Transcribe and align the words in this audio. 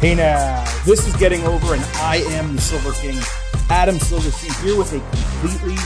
Hey 0.00 0.14
now, 0.14 0.64
this 0.86 1.06
is 1.06 1.14
Getting 1.16 1.44
Over, 1.44 1.74
and 1.74 1.84
I 1.96 2.24
am 2.28 2.56
the 2.56 2.60
Silver 2.62 2.92
King, 2.92 3.18
Adam 3.68 3.98
Silverstein, 3.98 4.50
here 4.64 4.74
with 4.74 4.94
a 4.94 5.00
completely 5.10 5.76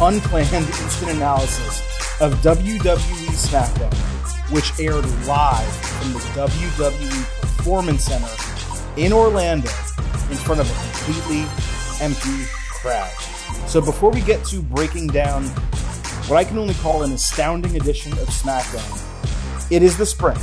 unplanned 0.00 0.66
instant 0.80 1.10
analysis 1.10 1.82
of 2.18 2.32
WWE 2.36 3.28
SmackDown, 3.28 3.94
which 4.50 4.72
aired 4.80 5.04
live 5.26 5.70
from 5.76 6.14
the 6.14 6.18
WWE 6.48 7.42
Performance 7.42 8.04
Center 8.06 8.26
in 8.96 9.12
Orlando 9.12 9.68
in 10.30 10.38
front 10.38 10.62
of 10.62 10.70
a 10.70 11.04
completely 11.04 11.44
empty 12.00 12.46
crowd. 12.70 13.12
So 13.68 13.82
before 13.82 14.10
we 14.10 14.22
get 14.22 14.46
to 14.46 14.62
breaking 14.62 15.08
down 15.08 15.44
what 16.28 16.38
I 16.38 16.44
can 16.44 16.56
only 16.56 16.72
call 16.72 17.02
an 17.02 17.12
astounding 17.12 17.76
edition 17.76 18.12
of 18.12 18.28
SmackDown, 18.28 19.70
it 19.70 19.82
is 19.82 19.98
the 19.98 20.06
spring. 20.06 20.38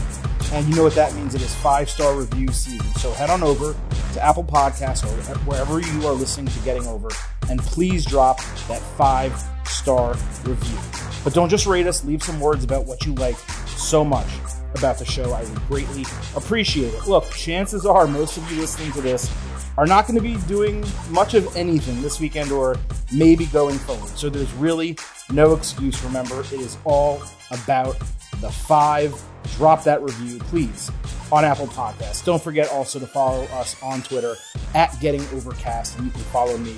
And 0.53 0.67
you 0.67 0.75
know 0.75 0.83
what 0.83 0.95
that 0.95 1.13
means. 1.15 1.35
It 1.35 1.41
is 1.41 1.53
five 1.55 1.89
star 1.89 2.15
review 2.15 2.47
season. 2.49 2.85
So 2.95 3.11
head 3.11 3.29
on 3.29 3.43
over 3.43 3.75
to 4.13 4.23
Apple 4.23 4.43
Podcasts 4.43 5.03
or 5.03 5.39
wherever 5.39 5.79
you 5.79 6.07
are 6.07 6.13
listening 6.13 6.47
to 6.47 6.59
Getting 6.59 6.87
Over 6.87 7.09
and 7.49 7.59
please 7.59 8.05
drop 8.05 8.37
that 8.67 8.79
five 8.97 9.33
star 9.65 10.13
review. 10.43 10.77
But 11.23 11.33
don't 11.33 11.49
just 11.49 11.65
rate 11.65 11.87
us, 11.87 12.03
leave 12.05 12.23
some 12.23 12.39
words 12.39 12.63
about 12.63 12.85
what 12.85 13.05
you 13.05 13.13
like 13.15 13.37
so 13.77 14.05
much 14.05 14.27
about 14.75 14.97
the 14.97 15.05
show. 15.05 15.31
I 15.31 15.43
would 15.43 15.67
greatly 15.67 16.05
appreciate 16.35 16.93
it. 16.93 17.07
Look, 17.07 17.29
chances 17.31 17.85
are 17.85 18.07
most 18.07 18.37
of 18.37 18.49
you 18.51 18.59
listening 18.59 18.91
to 18.93 19.01
this 19.01 19.31
are 19.77 19.85
not 19.85 20.07
going 20.07 20.15
to 20.15 20.21
be 20.21 20.37
doing 20.47 20.85
much 21.09 21.33
of 21.33 21.55
anything 21.55 22.01
this 22.01 22.19
weekend 22.19 22.51
or 22.51 22.77
maybe 23.13 23.45
going 23.47 23.77
forward. 23.79 24.09
So 24.17 24.29
there's 24.29 24.51
really 24.53 24.97
no 25.31 25.53
excuse. 25.53 26.01
Remember, 26.03 26.39
it 26.39 26.53
is 26.53 26.77
all 26.85 27.21
about 27.51 27.99
the 28.39 28.49
five. 28.49 29.13
Drop 29.57 29.83
that 29.85 30.01
review, 30.01 30.39
please, 30.39 30.91
on 31.31 31.45
Apple 31.45 31.67
Podcasts. 31.67 32.23
Don't 32.23 32.41
forget 32.41 32.69
also 32.71 32.99
to 32.99 33.07
follow 33.07 33.43
us 33.45 33.81
on 33.81 34.01
Twitter 34.01 34.35
at 34.73 34.99
Getting 34.99 35.21
Overcast, 35.33 35.97
and 35.97 36.05
you 36.05 36.11
can 36.11 36.21
follow 36.23 36.57
me 36.57 36.75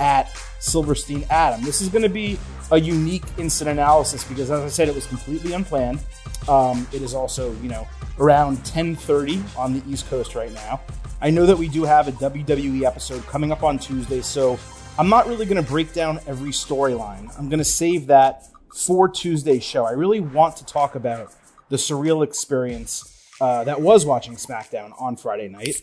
at 0.00 0.34
Silverstein 0.60 1.26
Adam. 1.30 1.62
This 1.62 1.80
is 1.80 1.88
going 1.88 2.02
to 2.02 2.08
be 2.08 2.38
a 2.70 2.80
unique 2.80 3.24
incident 3.38 3.78
analysis 3.78 4.24
because, 4.24 4.50
as 4.50 4.60
I 4.60 4.68
said, 4.68 4.88
it 4.88 4.94
was 4.94 5.06
completely 5.06 5.52
unplanned. 5.52 6.00
Um, 6.48 6.86
it 6.92 7.02
is 7.02 7.14
also, 7.14 7.52
you 7.56 7.68
know, 7.68 7.86
around 8.18 8.58
10:30 8.58 9.42
on 9.58 9.74
the 9.74 9.82
East 9.90 10.08
Coast 10.08 10.34
right 10.34 10.52
now. 10.52 10.80
I 11.20 11.30
know 11.30 11.46
that 11.46 11.56
we 11.56 11.68
do 11.68 11.84
have 11.84 12.08
a 12.08 12.12
WWE 12.12 12.84
episode 12.84 13.26
coming 13.26 13.52
up 13.52 13.62
on 13.62 13.78
Tuesday, 13.78 14.20
so 14.20 14.58
I'm 14.98 15.08
not 15.08 15.26
really 15.26 15.46
going 15.46 15.62
to 15.62 15.68
break 15.68 15.92
down 15.92 16.20
every 16.26 16.50
storyline. 16.50 17.30
I'm 17.38 17.48
going 17.48 17.58
to 17.58 17.64
save 17.64 18.06
that 18.06 18.46
for 18.74 19.08
Tuesday's 19.08 19.64
show. 19.64 19.84
I 19.84 19.92
really 19.92 20.20
want 20.20 20.56
to 20.56 20.66
talk 20.66 20.94
about 20.94 21.34
the 21.68 21.76
surreal 21.76 22.22
experience 22.22 23.12
uh, 23.40 23.64
that 23.64 23.80
was 23.80 24.06
watching 24.06 24.34
SmackDown 24.34 24.92
on 25.00 25.16
Friday 25.16 25.48
night. 25.48 25.82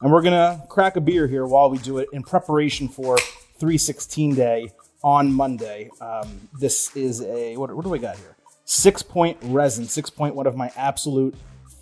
And 0.00 0.12
we're 0.12 0.22
going 0.22 0.34
to 0.34 0.62
crack 0.68 0.96
a 0.96 1.00
beer 1.00 1.26
here 1.26 1.46
while 1.46 1.70
we 1.70 1.78
do 1.78 1.98
it 1.98 2.08
in 2.12 2.22
preparation 2.22 2.88
for 2.88 3.18
316 3.58 4.34
Day 4.34 4.70
on 5.02 5.32
Monday. 5.32 5.90
Um, 6.00 6.48
this 6.58 6.94
is 6.96 7.22
a, 7.22 7.56
what, 7.56 7.74
what 7.74 7.84
do 7.84 7.90
we 7.90 7.98
got 7.98 8.16
here? 8.16 8.36
Sixpoint 8.66 9.36
Resin. 9.42 9.84
Sixpoint, 9.84 10.34
one 10.34 10.46
of 10.46 10.56
my 10.56 10.70
absolute 10.76 11.34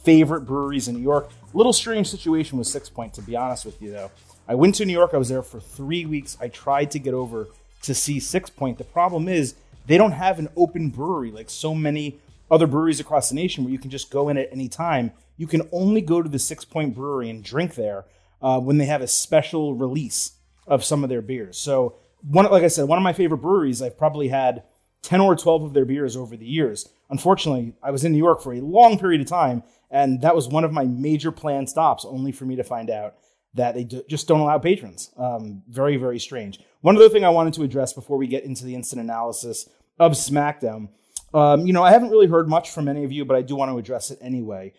favorite 0.04 0.42
breweries 0.42 0.88
in 0.88 0.94
New 0.94 1.02
York. 1.02 1.30
Little 1.52 1.72
strange 1.72 2.08
situation 2.08 2.58
with 2.58 2.68
Sixpoint, 2.68 3.12
to 3.14 3.22
be 3.22 3.36
honest 3.36 3.64
with 3.64 3.80
you, 3.82 3.90
though. 3.90 4.10
I 4.48 4.54
went 4.54 4.76
to 4.76 4.86
New 4.86 4.92
York. 4.92 5.10
I 5.12 5.18
was 5.18 5.28
there 5.28 5.42
for 5.42 5.58
three 5.58 6.06
weeks. 6.06 6.38
I 6.40 6.48
tried 6.48 6.92
to 6.92 6.98
get 6.98 7.12
over 7.12 7.48
to 7.82 7.94
see 7.94 8.18
Sixpoint. 8.18 8.78
The 8.78 8.84
problem 8.84 9.28
is 9.28 9.56
they 9.86 9.98
don't 9.98 10.12
have 10.12 10.38
an 10.38 10.48
open 10.56 10.90
brewery 10.90 11.30
like 11.30 11.50
so 11.50 11.74
many 11.74 12.18
other 12.50 12.66
breweries 12.66 13.00
across 13.00 13.28
the 13.28 13.34
nation 13.34 13.64
where 13.64 13.72
you 13.72 13.78
can 13.78 13.90
just 13.90 14.10
go 14.10 14.28
in 14.28 14.38
at 14.38 14.48
any 14.52 14.68
time. 14.68 15.12
You 15.36 15.46
can 15.46 15.68
only 15.72 16.00
go 16.00 16.22
to 16.22 16.28
the 16.28 16.38
Sixpoint 16.38 16.94
Brewery 16.94 17.28
and 17.30 17.42
drink 17.42 17.74
there 17.74 18.04
uh, 18.40 18.60
when 18.60 18.78
they 18.78 18.86
have 18.86 19.02
a 19.02 19.08
special 19.08 19.74
release 19.74 20.32
of 20.66 20.84
some 20.84 21.02
of 21.02 21.10
their 21.10 21.22
beers. 21.22 21.58
So, 21.58 21.96
one, 22.22 22.50
like 22.50 22.62
I 22.62 22.68
said, 22.68 22.88
one 22.88 22.98
of 22.98 23.04
my 23.04 23.12
favorite 23.12 23.38
breweries. 23.38 23.82
I've 23.82 23.98
probably 23.98 24.28
had 24.28 24.64
ten 25.02 25.20
or 25.20 25.36
twelve 25.36 25.62
of 25.62 25.74
their 25.74 25.84
beers 25.84 26.16
over 26.16 26.36
the 26.36 26.46
years. 26.46 26.88
Unfortunately, 27.10 27.74
I 27.82 27.90
was 27.90 28.04
in 28.04 28.12
New 28.12 28.18
York 28.18 28.42
for 28.42 28.52
a 28.52 28.60
long 28.60 28.98
period 28.98 29.20
of 29.20 29.28
time, 29.28 29.62
and 29.90 30.22
that 30.22 30.34
was 30.34 30.48
one 30.48 30.64
of 30.64 30.72
my 30.72 30.84
major 30.84 31.30
planned 31.30 31.68
stops, 31.68 32.04
only 32.04 32.32
for 32.32 32.44
me 32.44 32.56
to 32.56 32.64
find 32.64 32.90
out 32.90 33.14
that 33.54 33.74
they 33.74 33.84
just 33.84 34.26
don't 34.28 34.40
allow 34.40 34.58
patrons. 34.58 35.12
Um, 35.16 35.62
very, 35.68 35.96
very 35.96 36.18
strange. 36.18 36.58
One 36.80 36.96
other 36.96 37.08
thing 37.08 37.24
I 37.24 37.30
wanted 37.30 37.54
to 37.54 37.62
address 37.62 37.92
before 37.92 38.18
we 38.18 38.26
get 38.26 38.44
into 38.44 38.64
the 38.64 38.74
instant 38.74 39.00
analysis 39.00 39.68
of 39.98 40.12
SmackDown. 40.12 40.88
Um, 41.34 41.66
you 41.66 41.72
know, 41.72 41.82
I 41.82 41.90
haven't 41.90 42.10
really 42.10 42.26
heard 42.26 42.48
much 42.48 42.70
from 42.70 42.88
any 42.88 43.04
of 43.04 43.12
you, 43.12 43.24
but 43.24 43.36
I 43.36 43.42
do 43.42 43.56
want 43.56 43.70
to 43.70 43.78
address 43.78 44.10
it 44.10 44.18
anyway. 44.20 44.72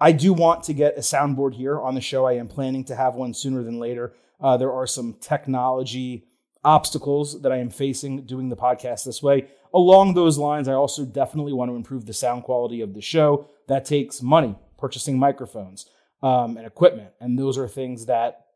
I 0.00 0.12
do 0.12 0.32
want 0.32 0.64
to 0.64 0.74
get 0.74 0.96
a 0.96 1.00
soundboard 1.00 1.54
here 1.54 1.80
on 1.80 1.94
the 1.94 2.00
show. 2.00 2.26
I 2.26 2.32
am 2.32 2.48
planning 2.48 2.84
to 2.86 2.96
have 2.96 3.14
one 3.14 3.34
sooner 3.34 3.62
than 3.62 3.78
later. 3.78 4.14
Uh, 4.40 4.56
there 4.56 4.72
are 4.72 4.86
some 4.86 5.14
technology 5.20 6.26
obstacles 6.64 7.40
that 7.42 7.52
I 7.52 7.58
am 7.58 7.70
facing 7.70 8.24
doing 8.26 8.48
the 8.48 8.56
podcast 8.56 9.04
this 9.04 9.22
way. 9.22 9.48
Along 9.74 10.14
those 10.14 10.38
lines, 10.38 10.68
I 10.68 10.74
also 10.74 11.04
definitely 11.04 11.52
want 11.52 11.70
to 11.70 11.76
improve 11.76 12.06
the 12.06 12.12
sound 12.12 12.44
quality 12.44 12.80
of 12.80 12.94
the 12.94 13.00
show. 13.00 13.48
That 13.68 13.84
takes 13.84 14.22
money, 14.22 14.56
purchasing 14.78 15.18
microphones 15.18 15.88
um, 16.22 16.56
and 16.56 16.66
equipment. 16.66 17.10
And 17.20 17.38
those 17.38 17.56
are 17.56 17.68
things 17.68 18.06
that, 18.06 18.46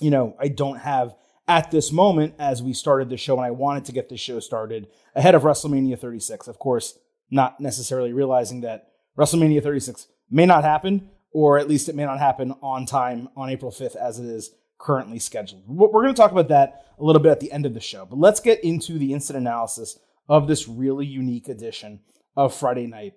you 0.00 0.10
know, 0.10 0.36
I 0.38 0.48
don't 0.48 0.78
have 0.78 1.14
at 1.50 1.72
this 1.72 1.90
moment 1.90 2.32
as 2.38 2.62
we 2.62 2.72
started 2.72 3.10
the 3.10 3.16
show. 3.16 3.36
And 3.36 3.44
I 3.44 3.50
wanted 3.50 3.84
to 3.86 3.92
get 3.92 4.08
this 4.08 4.20
show 4.20 4.38
started 4.38 4.86
ahead 5.16 5.34
of 5.34 5.42
WrestleMania 5.42 5.98
36. 5.98 6.46
Of 6.46 6.60
course, 6.60 6.96
not 7.28 7.60
necessarily 7.60 8.12
realizing 8.12 8.60
that 8.60 8.92
WrestleMania 9.18 9.60
36 9.60 10.06
may 10.30 10.46
not 10.46 10.62
happen, 10.62 11.10
or 11.32 11.58
at 11.58 11.68
least 11.68 11.88
it 11.88 11.96
may 11.96 12.04
not 12.04 12.20
happen 12.20 12.54
on 12.62 12.86
time 12.86 13.28
on 13.36 13.50
April 13.50 13.72
5th 13.72 13.96
as 13.96 14.20
it 14.20 14.26
is 14.26 14.52
currently 14.78 15.18
scheduled. 15.18 15.64
We're 15.66 15.90
going 15.90 16.14
to 16.14 16.20
talk 16.20 16.30
about 16.30 16.48
that 16.48 16.86
a 17.00 17.04
little 17.04 17.20
bit 17.20 17.32
at 17.32 17.40
the 17.40 17.50
end 17.50 17.66
of 17.66 17.74
the 17.74 17.80
show, 17.80 18.06
but 18.06 18.18
let's 18.18 18.40
get 18.40 18.62
into 18.62 18.96
the 18.96 19.12
instant 19.12 19.36
analysis 19.36 19.98
of 20.28 20.46
this 20.46 20.68
really 20.68 21.04
unique 21.04 21.48
edition 21.48 22.00
of 22.36 22.54
Friday 22.54 22.86
Night 22.86 23.14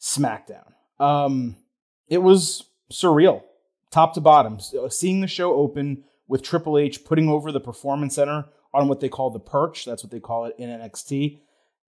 SmackDown. 0.00 0.72
Um, 0.98 1.56
it 2.08 2.18
was 2.18 2.64
surreal, 2.92 3.42
top 3.92 4.14
to 4.14 4.20
bottom. 4.20 4.58
Seeing 4.90 5.20
the 5.20 5.28
show 5.28 5.54
open 5.54 6.02
with 6.28 6.42
Triple 6.42 6.78
H 6.78 7.04
putting 7.04 7.28
over 7.28 7.52
the 7.52 7.60
Performance 7.60 8.14
Center 8.14 8.46
on 8.74 8.88
what 8.88 9.00
they 9.00 9.08
call 9.08 9.30
the 9.30 9.40
perch, 9.40 9.84
that's 9.84 10.02
what 10.02 10.10
they 10.10 10.20
call 10.20 10.44
it 10.46 10.54
in 10.58 10.68
NXT. 10.68 11.38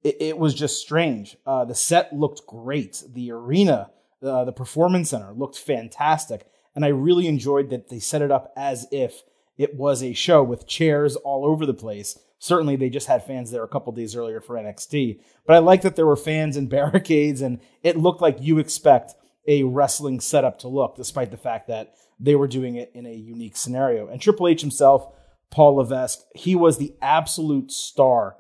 It, 0.03 0.17
it 0.21 0.39
was 0.39 0.55
just 0.55 0.81
strange. 0.81 1.37
Uh, 1.47 1.65
the 1.65 1.75
set 1.75 2.13
looked 2.13 2.47
great. 2.47 3.03
The 3.13 3.33
arena, 3.33 3.91
uh, 4.23 4.45
the 4.45 4.53
Performance 4.53 5.11
Center 5.11 5.33
looked 5.33 5.59
fantastic. 5.59 6.47
And 6.75 6.85
I 6.85 6.89
really 6.89 7.27
enjoyed 7.27 7.71
that 7.71 7.89
they 7.89 7.99
set 7.99 8.23
it 8.23 8.31
up 8.31 8.53
as 8.57 8.87
if 8.93 9.23
it 9.57 9.75
was 9.75 10.03
a 10.03 10.13
show 10.13 10.43
with 10.43 10.69
chairs 10.69 11.17
all 11.17 11.45
over 11.45 11.67
the 11.67 11.75
place 11.75 12.19
Certainly, 12.39 12.77
they 12.77 12.89
just 12.89 13.09
had 13.09 13.25
fans 13.25 13.51
there 13.51 13.65
a 13.65 13.69
couple 13.69 13.93
days 13.93 14.15
earlier 14.15 14.41
for 14.41 14.55
NXT. 14.55 15.21
But 15.45 15.57
I 15.57 15.59
like 15.59 15.83
that 15.83 15.97
there 15.97 16.07
were 16.07 16.17
fans 16.17 16.57
and 16.57 16.69
barricades, 16.71 17.41
and 17.41 17.61
it 17.83 17.97
looked 17.97 18.23
like 18.23 18.39
you 18.41 18.59
expect 18.59 19.15
a 19.49 19.65
wrestling 19.65 20.21
setup 20.21 20.61
to 20.61 20.69
look, 20.69 20.95
despite 20.95 21.33
the 21.33 21.37
fact 21.37 21.67
that 21.67 21.95
they 22.21 22.37
were 22.37 22.47
doing 22.47 22.77
it 22.77 22.93
in 22.95 23.07
a 23.07 23.15
unique 23.15 23.57
scenario. 23.57 24.07
And 24.07 24.21
Triple 24.21 24.47
H 24.47 24.61
himself, 24.61 25.13
Paul 25.51 25.77
Levesque, 25.77 26.21
he 26.35 26.55
was 26.55 26.79
the 26.79 26.95
absolute 27.01 27.73
star 27.73 28.37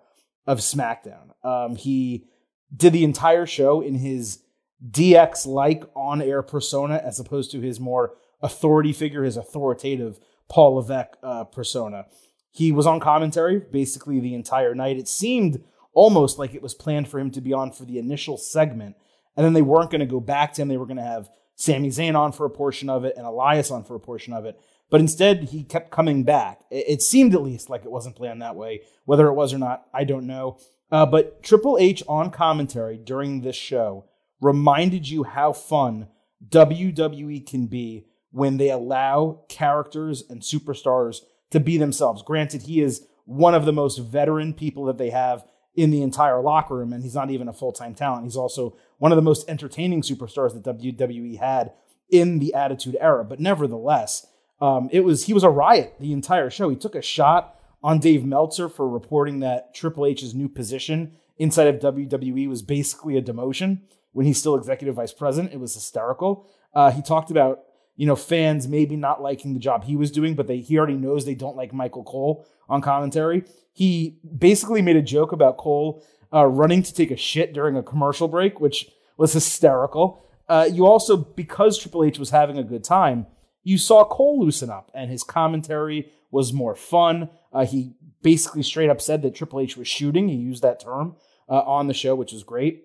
of 0.47 0.59
SmackDown. 0.59 1.31
Um, 1.43 1.77
he 1.77 2.27
did 2.75 2.93
the 2.93 3.05
entire 3.05 3.47
show 3.47 3.81
in 3.81 3.95
his 3.95 4.43
DX 4.87 5.47
like 5.47 5.85
on 5.97 6.21
air 6.21 6.43
persona 6.43 7.01
as 7.05 7.19
opposed 7.19 7.51
to 7.53 7.61
his 7.61 7.81
more 7.81 8.15
authority 8.43 8.93
figure, 8.93 9.25
his 9.25 9.37
authoritative 9.37 10.21
Paul 10.49 10.77
Levesque 10.77 11.17
uh, 11.23 11.45
persona. 11.45 12.07
He 12.51 12.73
was 12.73 12.87
on 12.87 13.01
commentary 13.01 13.59
basically 13.59 14.21
the 14.21 14.35
entire 14.35 14.75
night. 14.75 14.99
It 14.99 15.09
seemed 15.09 15.63
almost 15.93 16.39
like 16.39 16.55
it 16.55 16.63
was 16.63 16.75
planned 16.75 17.09
for 17.09 17.19
him 17.19 17.31
to 17.31 17.41
be 17.41 17.53
on 17.53 17.73
for 17.73 17.85
the 17.85 17.99
initial 17.99 18.37
segment, 18.37 18.97
and 19.39 19.45
then 19.45 19.53
they 19.53 19.63
weren't 19.63 19.91
going 19.91 20.01
to 20.01 20.07
go 20.07 20.19
back 20.19 20.53
to 20.53 20.63
him. 20.63 20.67
They 20.67 20.77
were 20.77 20.85
going 20.85 20.97
to 20.97 21.03
have 21.05 21.31
Sami 21.55 21.91
Zayn 21.91 22.17
on 22.19 22.33
for 22.33 22.45
a 22.45 22.51
portion 22.51 22.91
of 22.91 23.05
it 23.05 23.15
and 23.17 23.25
Elias 23.25 23.71
on 23.71 23.85
for 23.85 23.95
a 23.95 24.01
portion 24.01 24.33
of 24.33 24.45
it. 24.45 24.61
But 24.91 25.01
instead, 25.01 25.45
he 25.45 25.63
kept 25.63 25.93
coming 25.93 26.25
back. 26.25 26.63
It, 26.73 27.03
seemed 27.03 27.35
at 27.35 27.43
least 27.43 27.71
like 27.71 27.85
it 27.85 27.91
wasn't 27.91 28.17
planned 28.17 28.43
that 28.43 28.57
way. 28.57 28.81
Whether 29.05 29.29
it 29.29 29.35
was 29.35 29.55
or 29.55 29.59
not, 29.59 29.87
I 29.95 30.03
don't 30.03 30.27
know. 30.27 30.59
Uh, 30.91 31.07
but 31.07 31.45
Triple 31.45 31.79
H 31.79 32.03
on 32.09 32.33
commentary 32.33 32.97
during 32.99 33.43
this 33.43 33.55
show 33.55 34.07
reminded 34.41 35.09
you 35.09 35.23
how 35.23 35.53
fun 35.53 36.09
WWE 36.49 37.47
can 37.47 37.69
be 37.69 38.07
when 38.33 38.57
they 38.57 38.71
allow 38.71 39.45
characters 39.49 40.25
and 40.29 40.43
superstars 40.43 41.21
to 41.51 41.61
be 41.61 41.79
themselves. 41.79 42.23
Granted, 42.23 42.63
he 42.63 42.81
is 42.81 43.07
one 43.25 43.55
of 43.55 43.67
the 43.67 43.73
most 43.73 43.99
veteran 43.99 44.53
people 44.53 44.87
that 44.87 44.99
they 44.99 45.11
have 45.11 45.45
in 45.79 45.93
the 45.93 46.03
entire 46.03 46.43
locker 46.43 46.77
room, 46.77 46.93
and 46.93 47.05
he's 47.05 47.15
not 47.15 47.31
even 47.31 47.47
a 47.47 47.53
full 47.53 47.71
time 47.71 47.95
talent. 47.95 48.25
He's 48.25 48.37
also 48.37 48.77
one 48.99 49.13
of 49.13 49.17
the 49.17 49.23
most 49.23 49.49
entertaining 49.49 50.03
superstars 50.03 50.55
that 50.55 50.79
WWE 50.79 51.39
had 51.39 51.73
in 52.11 52.39
the 52.39 52.55
Attitude 52.55 52.97
Era. 53.01 53.25
But 53.25 53.41
nevertheless, 53.41 54.27
um, 54.61 54.89
it 54.93 55.01
was 55.01 55.25
he 55.27 55.33
was 55.33 55.45
a 55.45 55.51
riot 55.51 55.95
the 56.01 56.13
entire 56.13 56.51
show. 56.51 56.69
He 56.69 56.77
took 56.77 56.95
a 56.95 57.03
shot 57.03 57.59
on 57.83 58.01
Dave 58.01 58.25
Meltzer 58.25 58.69
for 58.69 58.89
reporting 58.89 59.41
that 59.41 59.75
Triple 59.75 60.07
H's 60.07 60.35
new 60.35 60.49
position 60.49 61.13
inside 61.37 61.69
of 61.69 61.95
WWE 61.95 62.49
was 62.49 62.63
basically 62.63 63.17
a 63.17 63.23
demotion 63.23 63.81
when 64.13 64.27
he's 64.27 64.39
still 64.39 64.57
executive 64.57 64.97
vice 64.97 65.13
president. 65.13 65.55
It 65.55 65.61
was 65.61 65.75
hysterical. 65.75 66.47
Uh, 66.75 66.91
he 66.91 67.03
talked 67.03 67.31
about 67.31 67.61
you 67.99 68.07
know, 68.07 68.17
fans 68.17 68.69
maybe 68.69 68.95
not 68.97 69.21
liking 69.21 69.53
the 69.53 69.61
job 69.61 69.83
he 69.83 69.97
was 69.97 70.13
doing, 70.13 70.35
but 70.35 70.47
they 70.47 70.59
he 70.61 70.79
already 70.79 70.95
knows 70.95 71.27
they 71.27 71.35
don't 71.35 71.57
like 71.57 71.75
Michael 71.75 72.05
Cole 72.05 72.47
on 72.69 72.81
commentary. 72.81 73.43
He 73.73 74.21
basically 74.39 74.81
made 74.81 74.95
a 74.95 75.03
joke 75.03 75.33
about 75.33 75.59
Cole 75.59 76.03
uh, 76.33 76.47
running 76.47 76.85
to 76.85 76.95
take 76.95 77.11
a 77.11 77.17
shit 77.17 77.53
during 77.53 77.77
a 77.77 77.83
commercial 77.83 78.29
break, 78.29 78.61
which 78.61 78.89
was 79.17 79.33
hysterical. 79.33 80.25
Uh, 80.49 80.69
you 80.73 80.87
also, 80.87 81.17
because 81.17 81.77
Triple 81.77 82.05
H 82.05 82.21
was 82.21 82.31
having 82.31 82.57
a 82.57 82.63
good 82.63 82.85
time, 82.85 83.27
you 83.65 83.77
saw 83.77 84.05
Cole 84.05 84.41
loosen 84.41 84.71
up, 84.71 84.93
and 84.95 85.11
his 85.11 85.25
commentary 85.25 86.09
was 86.31 86.53
more 86.53 86.77
fun. 86.77 87.29
Uh, 87.53 87.67
he 87.67 87.97
basically 88.23 88.63
straight 88.63 88.91
up 88.91 89.01
said 89.01 89.23
that 89.23 89.35
Triple 89.35 89.59
H 89.59 89.77
was 89.77 89.89
shooting. 89.89 90.29
He 90.29 90.37
used 90.37 90.63
that 90.63 90.79
term 90.79 91.17
uh, 91.49 91.63
on 91.63 91.89
the 91.89 91.95
show, 91.95 92.15
which 92.15 92.33
was 92.33 92.45
great. 92.45 92.85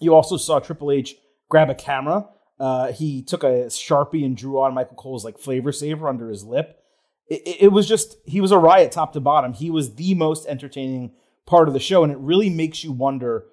You 0.00 0.16
also 0.16 0.36
saw 0.36 0.58
Triple 0.58 0.90
H 0.90 1.14
grab 1.48 1.70
a 1.70 1.76
camera 1.76 2.26
uh, 2.60 2.92
he 2.92 3.22
took 3.22 3.44
a 3.44 3.66
sharpie 3.66 4.24
and 4.24 4.36
drew 4.36 4.60
on 4.60 4.74
Michael 4.74 4.96
Cole's 4.96 5.24
like 5.24 5.38
flavor 5.38 5.72
saver 5.72 6.08
under 6.08 6.28
his 6.28 6.44
lip. 6.44 6.82
It, 7.28 7.62
it, 7.62 7.72
was 7.72 7.86
just 7.86 8.16
he 8.24 8.40
was 8.40 8.50
a 8.50 8.58
riot 8.58 8.90
top 8.90 9.12
to 9.12 9.20
bottom. 9.20 9.52
He 9.52 9.70
was 9.70 9.94
the 9.94 10.14
most 10.14 10.46
entertaining 10.46 11.12
part 11.46 11.68
of 11.68 11.74
the 11.74 11.80
show, 11.80 12.02
and 12.02 12.12
it 12.12 12.18
really 12.18 12.50
makes 12.50 12.82
you 12.82 12.90
wonder 12.90 13.46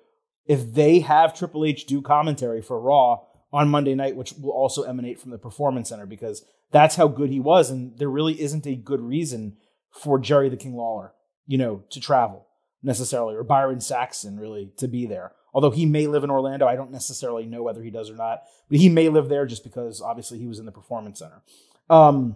if 0.45 0.73
they 0.73 0.99
have 0.99 1.33
Triple 1.33 1.65
H 1.65 1.85
do 1.85 2.01
commentary 2.01 2.61
for 2.61 2.79
Raw 2.79 3.21
on 3.51 3.69
Monday 3.69 3.95
night, 3.95 4.15
which 4.15 4.33
will 4.33 4.51
also 4.51 4.83
emanate 4.83 5.19
from 5.19 5.31
the 5.31 5.37
Performance 5.37 5.89
Center 5.89 6.05
because 6.05 6.43
that's 6.71 6.95
how 6.95 7.07
good 7.07 7.29
he 7.29 7.39
was, 7.39 7.69
and 7.69 7.97
there 7.97 8.09
really 8.09 8.41
isn't 8.41 8.65
a 8.65 8.75
good 8.75 9.01
reason 9.01 9.57
for 9.91 10.19
Jerry 10.19 10.49
the 10.49 10.57
King 10.57 10.75
Lawler, 10.75 11.13
you 11.45 11.57
know, 11.57 11.83
to 11.91 11.99
travel 11.99 12.47
necessarily, 12.81 13.35
or 13.35 13.43
Byron 13.43 13.81
Saxton 13.81 14.39
really 14.39 14.71
to 14.77 14.87
be 14.87 15.05
there 15.05 15.33
although 15.55 15.71
he 15.71 15.85
may 15.85 16.05
live 16.05 16.25
in 16.25 16.29
Orlando. 16.29 16.67
I 16.67 16.75
don't 16.75 16.91
necessarily 16.91 17.45
know 17.45 17.63
whether 17.63 17.81
he 17.81 17.89
does 17.89 18.09
or 18.11 18.15
not, 18.15 18.43
but 18.69 18.77
he 18.77 18.89
may 18.89 19.07
live 19.07 19.29
there 19.29 19.45
just 19.45 19.63
because 19.63 20.01
obviously 20.01 20.37
he 20.37 20.47
was 20.47 20.59
in 20.59 20.65
the 20.65 20.71
performance 20.71 21.19
center. 21.19 21.41
Um, 21.89 22.35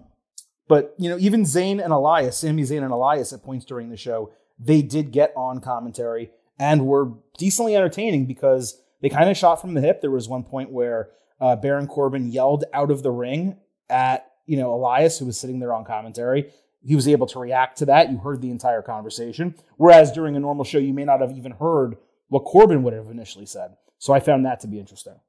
but 0.70 0.96
you 0.98 1.10
know, 1.10 1.18
even 1.20 1.44
Zayn 1.44 1.84
and 1.84 1.92
Elias, 1.92 2.38
Sami 2.38 2.64
Zayn 2.64 2.82
and 2.82 2.94
Elias, 2.94 3.34
at 3.34 3.44
points 3.44 3.66
during 3.66 3.90
the 3.90 3.98
show, 3.98 4.32
they 4.58 4.82
did 4.82 5.12
get 5.12 5.34
on 5.36 5.60
commentary 5.60 6.32
and 6.58 6.88
were 6.88 7.12
decently 7.38 7.76
entertaining 7.76 8.26
because 8.26 8.82
they 9.02 9.10
kind 9.10 9.30
of 9.30 9.38
shot 9.38 9.60
from 9.60 9.74
the 9.74 9.82
hip. 9.82 10.02
There 10.02 10.12
was 10.12 10.30
one 10.30 10.44
point 10.44 10.72
where 10.72 11.10
uh, 11.42 11.58
Baron 11.58 11.88
Corbin 11.88 12.32
yelled 12.32 12.64
out 12.74 12.90
of 12.90 13.04
the 13.04 13.12
ring 13.12 13.58
at 13.90 14.32
you 14.46 14.56
know 14.56 14.74
Elias, 14.74 15.20
who 15.20 15.26
was 15.26 15.38
sitting 15.38 15.60
there 15.60 15.74
on 15.74 15.84
commentary. 15.84 16.52
He 16.86 16.96
was 16.96 17.10
able 17.10 17.28
to 17.28 17.40
react 17.40 17.80
to 17.80 17.86
that. 17.88 18.10
You 18.10 18.18
heard 18.18 18.42
the 18.42 18.52
entire 18.52 18.82
conversation. 18.82 19.56
Whereas 19.76 20.14
during 20.14 20.38
a 20.38 20.40
normal 20.40 20.64
show, 20.64 20.78
you 20.78 20.94
may 20.94 21.04
not 21.04 21.20
have 21.20 21.34
even 21.34 21.52
heard 21.52 21.98
what 22.30 22.46
Corbin 22.46 22.84
would 22.84 22.94
have 22.94 23.08
initially 23.08 23.46
said. 23.46 23.76
So 23.98 24.14
I 24.14 24.20
found 24.20 24.46
that 24.46 24.62
to 24.62 24.68
be 24.68 24.80
interesting. 24.80 25.20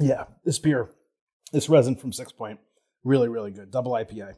Yeah, 0.00 0.24
this 0.44 0.58
beer, 0.58 0.90
this 1.52 1.68
resin 1.68 1.96
from 1.96 2.12
Sixpoint, 2.12 2.58
really, 3.02 3.28
really 3.28 3.50
good. 3.50 3.72
Double 3.72 3.92
IPA. 3.92 4.34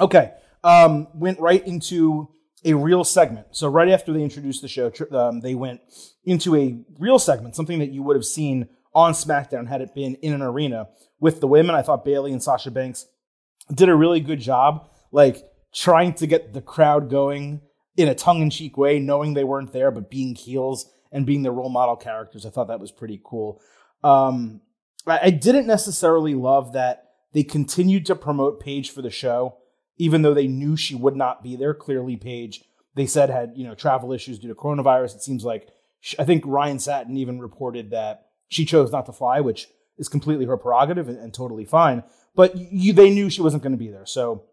Okay, 0.00 0.32
um, 0.64 1.06
went 1.14 1.38
right 1.38 1.64
into 1.64 2.28
a 2.64 2.74
real 2.74 3.04
segment. 3.04 3.46
So 3.52 3.68
right 3.68 3.88
after 3.88 4.12
they 4.12 4.22
introduced 4.22 4.62
the 4.62 4.68
show, 4.68 4.90
um, 5.12 5.40
they 5.40 5.54
went 5.54 5.80
into 6.24 6.56
a 6.56 6.80
real 6.98 7.20
segment, 7.20 7.54
something 7.54 7.78
that 7.78 7.92
you 7.92 8.02
would 8.02 8.16
have 8.16 8.24
seen 8.24 8.68
on 8.94 9.12
SmackDown 9.12 9.68
had 9.68 9.80
it 9.80 9.94
been 9.94 10.16
in 10.16 10.32
an 10.32 10.42
arena 10.42 10.88
with 11.20 11.40
the 11.40 11.46
women. 11.46 11.76
I 11.76 11.82
thought 11.82 12.04
Bayley 12.04 12.32
and 12.32 12.42
Sasha 12.42 12.70
Banks 12.70 13.06
did 13.72 13.88
a 13.88 13.94
really 13.94 14.20
good 14.20 14.40
job, 14.40 14.88
like 15.12 15.44
trying 15.72 16.14
to 16.14 16.26
get 16.26 16.52
the 16.52 16.60
crowd 16.60 17.10
going 17.10 17.60
in 17.98 18.08
a 18.08 18.14
tongue 18.14 18.40
in 18.40 18.48
cheek 18.48 18.78
way, 18.78 19.00
knowing 19.00 19.34
they 19.34 19.42
weren't 19.42 19.72
there, 19.72 19.90
but 19.90 20.08
being 20.08 20.36
heels 20.36 20.88
and 21.10 21.26
being 21.26 21.42
the 21.42 21.50
role 21.50 21.68
model 21.68 21.96
characters. 21.96 22.46
I 22.46 22.50
thought 22.50 22.68
that 22.68 22.78
was 22.78 22.92
pretty 22.92 23.20
cool. 23.24 23.60
Um, 24.04 24.60
I, 25.04 25.18
I 25.24 25.30
didn't 25.30 25.66
necessarily 25.66 26.34
love 26.34 26.74
that 26.74 27.10
they 27.32 27.42
continued 27.42 28.06
to 28.06 28.14
promote 28.14 28.60
Paige 28.60 28.92
for 28.92 29.02
the 29.02 29.10
show, 29.10 29.56
even 29.96 30.22
though 30.22 30.32
they 30.32 30.46
knew 30.46 30.76
she 30.76 30.94
would 30.94 31.16
not 31.16 31.42
be 31.42 31.56
there. 31.56 31.74
Clearly, 31.74 32.16
Paige, 32.16 32.62
they 32.94 33.04
said, 33.04 33.30
had 33.30 33.54
you 33.56 33.66
know 33.66 33.74
travel 33.74 34.12
issues 34.12 34.38
due 34.38 34.48
to 34.48 34.54
coronavirus. 34.54 35.16
It 35.16 35.22
seems 35.22 35.44
like 35.44 35.68
I 36.20 36.24
think 36.24 36.44
Ryan 36.46 36.78
Satin 36.78 37.16
even 37.16 37.40
reported 37.40 37.90
that 37.90 38.28
she 38.46 38.64
chose 38.64 38.92
not 38.92 39.06
to 39.06 39.12
fly, 39.12 39.40
which 39.40 39.66
is 39.98 40.08
completely 40.08 40.46
her 40.46 40.56
prerogative 40.56 41.08
and, 41.08 41.18
and 41.18 41.34
totally 41.34 41.64
fine. 41.64 42.04
But 42.36 42.56
you, 42.56 42.92
they 42.92 43.10
knew 43.10 43.28
she 43.28 43.42
wasn't 43.42 43.64
going 43.64 43.72
to 43.72 43.76
be 43.76 43.90
there, 43.90 44.06
so 44.06 44.44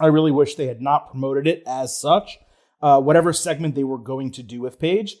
I 0.00 0.06
really 0.06 0.32
wish 0.32 0.56
they 0.56 0.66
had 0.66 0.82
not 0.82 1.10
promoted 1.10 1.46
it 1.46 1.62
as 1.64 1.96
such 1.96 2.40
uh, 2.80 3.00
whatever 3.00 3.32
segment 3.32 3.74
they 3.74 3.84
were 3.84 3.98
going 3.98 4.30
to 4.32 4.42
do 4.42 4.60
with 4.60 4.78
Paige, 4.78 5.16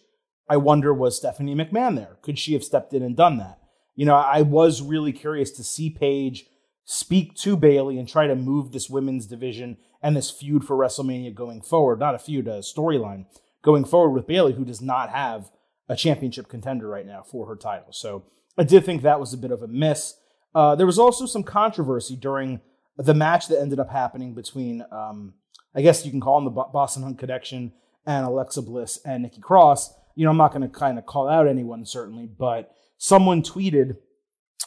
I 0.48 0.56
wonder 0.56 0.94
was 0.94 1.16
Stephanie 1.16 1.54
McMahon 1.54 1.96
there? 1.96 2.16
Could 2.22 2.38
she 2.38 2.54
have 2.54 2.64
stepped 2.64 2.94
in 2.94 3.02
and 3.02 3.16
done 3.16 3.38
that? 3.38 3.58
You 3.94 4.06
know, 4.06 4.14
I 4.14 4.42
was 4.42 4.80
really 4.80 5.12
curious 5.12 5.50
to 5.52 5.64
see 5.64 5.90
Paige 5.90 6.46
speak 6.84 7.34
to 7.34 7.56
Bayley 7.56 7.98
and 7.98 8.08
try 8.08 8.26
to 8.26 8.34
move 8.34 8.72
this 8.72 8.88
women's 8.88 9.26
division 9.26 9.76
and 10.00 10.16
this 10.16 10.30
feud 10.30 10.64
for 10.64 10.76
WrestleMania 10.76 11.34
going 11.34 11.60
forward. 11.60 11.98
Not 11.98 12.14
a 12.14 12.18
feud, 12.18 12.48
a 12.48 12.60
storyline 12.60 13.26
going 13.62 13.84
forward 13.84 14.12
with 14.12 14.26
Bayley, 14.26 14.54
who 14.54 14.64
does 14.64 14.80
not 14.80 15.10
have 15.10 15.50
a 15.88 15.96
championship 15.96 16.48
contender 16.48 16.88
right 16.88 17.06
now 17.06 17.22
for 17.22 17.46
her 17.46 17.56
title. 17.56 17.92
So 17.92 18.24
I 18.56 18.64
did 18.64 18.84
think 18.84 19.02
that 19.02 19.20
was 19.20 19.34
a 19.34 19.38
bit 19.38 19.50
of 19.50 19.62
a 19.62 19.68
miss. 19.68 20.14
Uh, 20.54 20.74
there 20.74 20.86
was 20.86 20.98
also 20.98 21.26
some 21.26 21.42
controversy 21.42 22.16
during 22.16 22.60
the 22.96 23.14
match 23.14 23.48
that 23.48 23.60
ended 23.60 23.80
up 23.80 23.90
happening 23.90 24.34
between 24.34 24.84
um, 24.90 25.34
I 25.74 25.82
guess 25.82 26.04
you 26.04 26.10
can 26.10 26.20
call 26.20 26.40
them 26.40 26.52
the 26.52 26.62
Boss 26.62 26.96
'n' 26.96 27.02
Hug 27.02 27.18
Connection 27.18 27.72
and 28.06 28.26
Alexa 28.26 28.62
Bliss 28.62 29.00
and 29.04 29.22
Nikki 29.22 29.40
Cross. 29.40 29.92
You 30.14 30.24
know, 30.24 30.30
I'm 30.30 30.36
not 30.36 30.52
going 30.52 30.62
to 30.62 30.68
kind 30.68 30.98
of 30.98 31.06
call 31.06 31.28
out 31.28 31.46
anyone 31.46 31.84
certainly, 31.84 32.26
but 32.26 32.74
someone 32.96 33.42
tweeted 33.42 33.96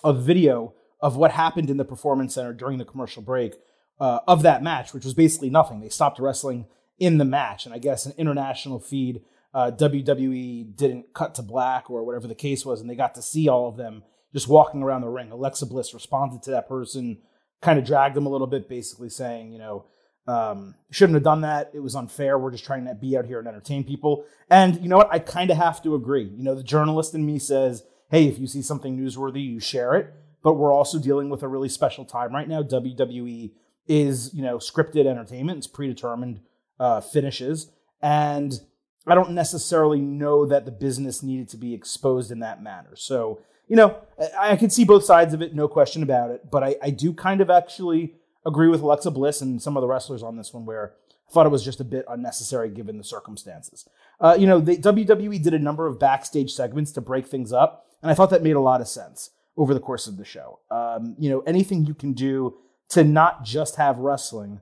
a 0.03 0.13
video 0.13 0.73
of 1.01 1.17
what 1.17 1.31
happened 1.31 1.69
in 1.69 1.77
the 1.77 1.85
Performance 1.85 2.35
Center 2.35 2.53
during 2.53 2.77
the 2.77 2.85
commercial 2.85 3.21
break 3.21 3.55
uh, 3.99 4.19
of 4.27 4.43
that 4.43 4.63
match, 4.63 4.93
which 4.93 5.05
was 5.05 5.13
basically 5.13 5.49
nothing. 5.49 5.79
They 5.79 5.89
stopped 5.89 6.19
wrestling 6.19 6.65
in 6.99 7.17
the 7.17 7.25
match, 7.25 7.65
and 7.65 7.73
I 7.73 7.79
guess 7.79 8.05
an 8.05 8.13
international 8.17 8.79
feed, 8.79 9.21
uh, 9.53 9.71
WWE 9.71 10.75
didn't 10.75 11.13
cut 11.13 11.35
to 11.35 11.41
black 11.41 11.89
or 11.89 12.03
whatever 12.03 12.27
the 12.27 12.35
case 12.35 12.65
was, 12.65 12.79
and 12.79 12.89
they 12.89 12.95
got 12.95 13.15
to 13.15 13.21
see 13.21 13.49
all 13.49 13.67
of 13.67 13.77
them 13.77 14.03
just 14.33 14.47
walking 14.47 14.81
around 14.81 15.01
the 15.01 15.09
ring. 15.09 15.31
Alexa 15.31 15.65
Bliss 15.65 15.93
responded 15.93 16.41
to 16.43 16.51
that 16.51 16.69
person, 16.69 17.17
kind 17.61 17.77
of 17.77 17.85
dragged 17.85 18.15
them 18.15 18.25
a 18.25 18.29
little 18.29 18.47
bit, 18.47 18.69
basically 18.69 19.09
saying, 19.09 19.51
you 19.51 19.59
know, 19.59 19.85
um, 20.27 20.75
shouldn't 20.91 21.15
have 21.15 21.23
done 21.23 21.41
that. 21.41 21.71
It 21.73 21.79
was 21.79 21.95
unfair. 21.95 22.37
We're 22.37 22.51
just 22.51 22.65
trying 22.65 22.85
to 22.85 22.95
be 22.95 23.17
out 23.17 23.25
here 23.25 23.39
and 23.39 23.47
entertain 23.47 23.83
people. 23.83 24.25
And 24.49 24.81
you 24.81 24.87
know 24.87 24.97
what? 24.97 25.09
I 25.11 25.19
kind 25.19 25.49
of 25.49 25.57
have 25.57 25.81
to 25.83 25.95
agree. 25.95 26.23
You 26.23 26.43
know, 26.43 26.55
the 26.55 26.63
journalist 26.63 27.15
in 27.15 27.25
me 27.25 27.39
says, 27.39 27.83
hey, 28.09 28.27
if 28.27 28.37
you 28.37 28.47
see 28.47 28.61
something 28.61 28.97
newsworthy, 28.97 29.43
you 29.43 29.59
share 29.59 29.95
it. 29.95 30.13
But 30.43 30.53
we're 30.53 30.73
also 30.73 30.99
dealing 30.99 31.29
with 31.29 31.43
a 31.43 31.47
really 31.47 31.69
special 31.69 32.05
time 32.05 32.33
right 32.33 32.47
now. 32.47 32.61
WWE 32.61 33.51
is, 33.87 34.33
you 34.33 34.43
know, 34.43 34.57
scripted 34.57 35.05
entertainment. 35.05 35.59
It's 35.59 35.67
predetermined 35.67 36.41
uh, 36.79 37.01
finishes. 37.01 37.71
And 38.01 38.59
I 39.07 39.15
don't 39.15 39.31
necessarily 39.31 40.01
know 40.01 40.45
that 40.45 40.65
the 40.65 40.71
business 40.71 41.23
needed 41.23 41.49
to 41.49 41.57
be 41.57 41.73
exposed 41.73 42.31
in 42.31 42.39
that 42.39 42.61
manner. 42.61 42.95
So, 42.95 43.41
you 43.67 43.75
know, 43.75 43.97
I, 44.39 44.51
I 44.51 44.55
can 44.55 44.69
see 44.69 44.83
both 44.83 45.03
sides 45.03 45.33
of 45.33 45.41
it, 45.41 45.55
no 45.55 45.67
question 45.67 46.03
about 46.03 46.31
it. 46.31 46.49
But 46.49 46.63
I, 46.63 46.75
I 46.81 46.89
do 46.91 47.13
kind 47.13 47.41
of 47.41 47.49
actually 47.49 48.15
agree 48.45 48.67
with 48.67 48.81
Alexa 48.81 49.11
Bliss 49.11 49.41
and 49.41 49.61
some 49.61 49.77
of 49.77 49.81
the 49.81 49.87
wrestlers 49.87 50.23
on 50.23 50.37
this 50.37 50.53
one 50.53 50.65
where 50.65 50.93
I 51.29 51.33
thought 51.33 51.45
it 51.45 51.49
was 51.49 51.63
just 51.63 51.79
a 51.79 51.85
bit 51.85 52.05
unnecessary 52.09 52.69
given 52.69 52.97
the 52.97 53.03
circumstances. 53.03 53.87
Uh, 54.19 54.35
you 54.37 54.47
know, 54.47 54.59
the 54.59 54.77
WWE 54.77 55.41
did 55.41 55.53
a 55.53 55.59
number 55.59 55.87
of 55.87 55.99
backstage 55.99 56.53
segments 56.53 56.91
to 56.93 57.01
break 57.01 57.27
things 57.27 57.53
up, 57.53 57.85
and 58.01 58.11
I 58.11 58.13
thought 58.13 58.29
that 58.31 58.43
made 58.43 58.55
a 58.55 58.61
lot 58.61 58.81
of 58.81 58.87
sense 58.87 59.31
over 59.57 59.73
the 59.73 59.79
course 59.79 60.07
of 60.07 60.17
the 60.17 60.25
show. 60.25 60.59
Um, 60.69 61.15
you 61.19 61.29
know, 61.29 61.41
anything 61.41 61.85
you 61.85 61.93
can 61.93 62.13
do 62.13 62.57
to 62.89 63.03
not 63.03 63.43
just 63.43 63.75
have 63.75 63.97
wrestling 63.99 64.61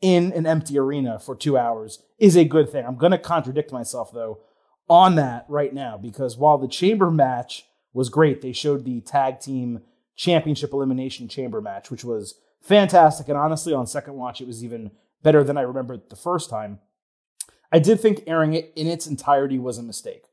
in 0.00 0.32
an 0.32 0.46
empty 0.46 0.78
arena 0.78 1.18
for 1.18 1.34
two 1.34 1.58
hours 1.58 2.02
is 2.18 2.36
a 2.36 2.44
good 2.44 2.70
thing. 2.70 2.84
I'm 2.86 2.96
going 2.96 3.12
to 3.12 3.18
contradict 3.18 3.72
myself, 3.72 4.12
though, 4.12 4.40
on 4.88 5.16
that 5.16 5.44
right 5.48 5.72
now, 5.72 5.98
because 5.98 6.36
while 6.36 6.58
the 6.58 6.68
chamber 6.68 7.10
match 7.10 7.66
was 7.92 8.08
great, 8.08 8.42
they 8.42 8.52
showed 8.52 8.84
the 8.84 9.00
tag 9.00 9.40
team 9.40 9.80
championship 10.16 10.72
elimination 10.72 11.28
chamber 11.28 11.60
match, 11.60 11.90
which 11.90 12.04
was 12.04 12.38
fantastic. 12.60 13.28
And 13.28 13.38
honestly, 13.38 13.72
on 13.72 13.86
second 13.86 14.14
watch, 14.14 14.40
it 14.40 14.46
was 14.46 14.64
even 14.64 14.90
better 15.22 15.42
than 15.42 15.56
I 15.56 15.62
remembered 15.62 16.10
the 16.10 16.16
first 16.16 16.50
time. 16.50 16.80
I 17.70 17.78
did 17.78 18.00
think 18.00 18.22
airing 18.26 18.54
it 18.54 18.72
in 18.76 18.86
its 18.86 19.06
entirety 19.06 19.58
was 19.58 19.78
a 19.78 19.82
mistake. 19.82 20.24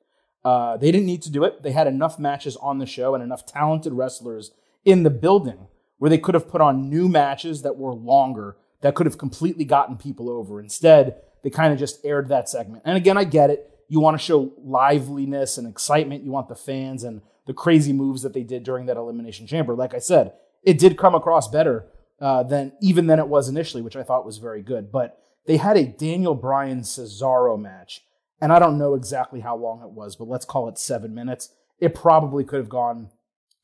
Uh, 0.44 0.78
they 0.78 0.92
didn't 0.92 1.08
need 1.08 1.24
to 1.24 1.32
do 1.32 1.44
it. 1.44 1.64
They 1.64 1.72
had 1.72 1.88
enough 1.88 2.20
matches 2.20 2.56
on 2.58 2.78
the 2.78 2.86
show 2.86 3.16
and 3.16 3.24
enough 3.24 3.46
talented 3.46 3.94
wrestlers 3.94 4.52
in 4.86 5.04
the 5.04 5.10
building 5.10 5.68
where 5.98 6.10
they 6.10 6.18
could 6.18 6.36
have 6.36 6.48
put 6.48 6.62
on 6.62 6.90
new 6.90 7.10
matches 7.10 7.64
that 7.64 7.78
were 7.78 7.94
longer 7.94 8.58
that 8.82 8.94
could 8.94 9.08
have 9.08 9.18
completely 9.18 9.66
gotten 9.66 9.98
people 9.98 10.30
over. 10.30 10.60
Instead, 10.60 11.20
they 11.44 11.50
kind 11.50 11.74
of 11.74 11.80
just 11.80 12.06
aired 12.06 12.30
that 12.30 12.48
segment. 12.48 12.84
And 12.86 12.96
again, 12.96 13.18
I 13.18 13.24
get 13.24 13.50
it. 13.50 13.70
You 13.88 14.00
want 14.00 14.16
to 14.16 14.24
show 14.24 14.54
liveliness 14.58 15.58
and 15.58 15.68
excitement. 15.68 16.24
You 16.24 16.32
want 16.32 16.48
the 16.48 16.56
fans 16.56 17.04
and 17.04 17.22
the 17.48 17.54
crazy 17.54 17.94
moves 17.94 18.22
that 18.22 18.34
they 18.34 18.44
did 18.44 18.64
during 18.64 18.86
that 18.86 18.98
Elimination 18.98 19.48
Chamber. 19.48 19.76
Like 19.76 19.94
I 19.94 20.00
said, 20.00 20.34
it 20.64 20.78
did 20.78 20.98
come 20.98 21.16
across 21.16 21.48
better 21.48 21.88
uh, 22.26 22.42
than 22.42 22.72
even 22.82 23.06
than 23.06 23.20
it 23.20 23.28
was 23.28 23.48
initially, 23.48 23.84
which 23.84 23.96
I 23.96 24.02
thought 24.02 24.26
was 24.26 24.40
very 24.40 24.64
good. 24.64 24.92
But 24.92 25.22
they 25.46 25.58
had 25.58 25.78
a 25.78 25.86
Daniel 25.86 26.34
Bryan 26.34 26.82
Cesaro 26.82 27.56
match, 27.56 28.04
and 28.42 28.52
I 28.52 28.58
don't 28.58 28.80
know 28.80 28.96
exactly 28.96 29.42
how 29.42 29.56
long 29.56 29.84
it 29.84 29.92
was, 29.92 30.16
but 30.16 30.28
let's 30.28 30.44
call 30.44 30.68
it 30.68 30.80
seven 30.80 31.14
minutes. 31.14 31.50
It 31.80 31.94
probably 31.94 32.44
could 32.44 32.58
have 32.58 32.68
gone 32.68 33.12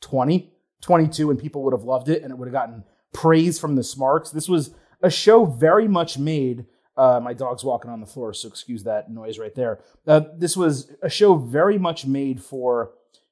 20 0.02 0.52
22 0.82 1.32
and 1.32 1.40
people 1.40 1.64
would 1.64 1.74
have 1.74 1.84
loved 1.84 2.08
it 2.10 2.22
and 2.22 2.32
it 2.32 2.38
would 2.38 2.48
have 2.48 2.54
gotten 2.54 2.84
praise 3.14 3.60
from 3.60 3.76
the 3.76 3.84
Smarks. 3.84 4.30
This 4.30 4.50
was 4.50 4.76
a 5.02 5.10
show 5.10 5.46
very 5.46 5.88
much 5.88 6.20
made. 6.20 6.66
Uh, 6.96 7.20
my 7.20 7.34
dog's 7.34 7.64
walking 7.64 7.90
on 7.90 8.00
the 8.00 8.06
floor, 8.06 8.32
so 8.32 8.48
excuse 8.48 8.84
that 8.84 9.10
noise 9.10 9.40
right 9.40 9.56
there. 9.56 9.80
Uh, 10.06 10.22
this 10.38 10.56
was 10.56 10.92
a 11.02 11.10
show 11.10 11.36
very 11.36 11.80
much 11.80 12.06
made 12.06 12.44
for 12.44 12.92